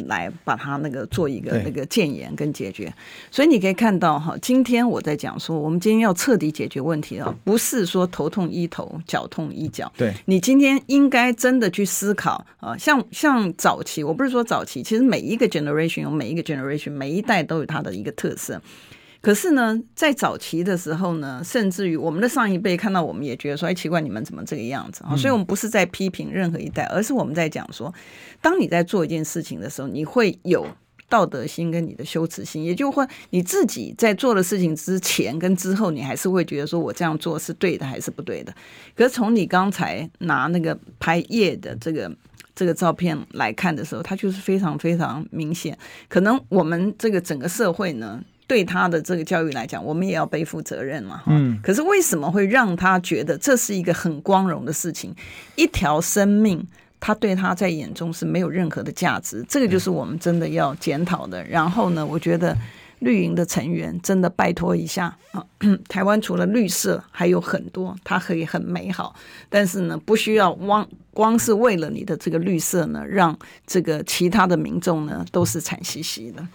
[0.08, 2.92] 来把它那个做一个那个建言跟解决，
[3.30, 9.92] 所以你可以看到哈，今天我在讲说，我们今天要彻底解决问题啊，不是说头痛医头，脚痛医脚。
[9.96, 18.60] 对，你今天应该真的去思考啊，像像早期，我不是说早期，其实每一个 generation 有每一个 generation，每一代都有它的一个特色。
[19.24, 25.16] 可是呢，在早期的时候呢，甚至于我们的上一辈看到我们也觉得说，哎，奇怪，你们怎么这个样子啊？
[25.16, 27.92] 所以，我们不是在批评任何一代，而是我们在讲说，
[28.42, 30.66] 当你在做一件事情的时候，你会有
[31.08, 38.54] 道德心跟你的羞耻心，也就是说，你自己在做的事情之前跟之后，你还是会觉得说我这样做是对的还是不对的。
[38.94, 42.14] 可是从你刚才拿那个拍夜的这个
[42.54, 45.76] 这个照片来看的时候，它就是非常非常明显。
[46.08, 51.22] 可能我们这个整个社会呢，对他的这个教育来讲，我们也要背负责任嘛。
[51.26, 51.58] 嗯。
[51.62, 55.14] 可是为什么会让他觉得这是一个很光荣的事情？
[55.56, 56.66] 一条生命，
[57.00, 59.44] 他对他在眼中是没有任何的价值。
[59.48, 61.42] 这个就是我们真的要检讨的。
[61.44, 62.56] 然后呢，我觉得
[63.00, 65.44] 绿营的成员真的拜托一下啊，
[65.88, 69.14] 台湾除了绿色还有很多，它可以很美好。
[69.48, 73.36] 但是呢，不需要光光是为了你的这个绿色呢，让
[73.66, 76.46] 这个其他的民众呢都是惨兮兮的。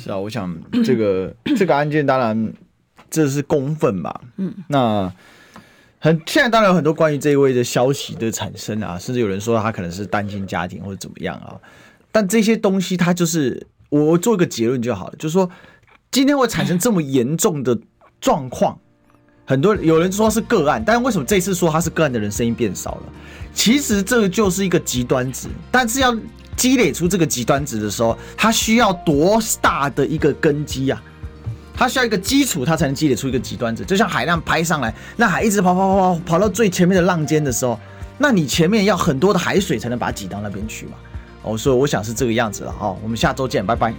[0.00, 2.52] 是啊，我想这个 这个案件当然
[3.10, 5.12] 这是公愤吧，嗯，那
[5.98, 11.56] 很现在当然有很多关于这一位的消息的产生啊，甚至有人说他可能是单亲家庭或者怎么样啊，
[12.12, 15.50] 但这些东西他就是我做一个结论就好了，就是说
[16.12, 17.76] 今天会产生这么严重的
[18.20, 18.78] 状况，
[19.44, 23.02] 很多有人说是个案，但是为什么这次说他是个案的人声音变少了？
[23.52, 26.16] 其实这个就是一个极端值，但是要。
[26.58, 31.00] 积累出这个极端值的时候，它需要多大的一个根基啊？
[31.74, 33.84] 它需要一个基础，它才能积累出一个极端值。
[33.84, 37.78] 就像海浪拍上来，那海一直跑跑跑跑跑到最前面的浪尖的时候，
[38.18, 40.92] 那你前面要很多的海水才能把它挤到那边去嘛？
[41.44, 42.74] 哦，所以我想是这个样子了。
[42.76, 43.94] 好，我们下周见，拜拜。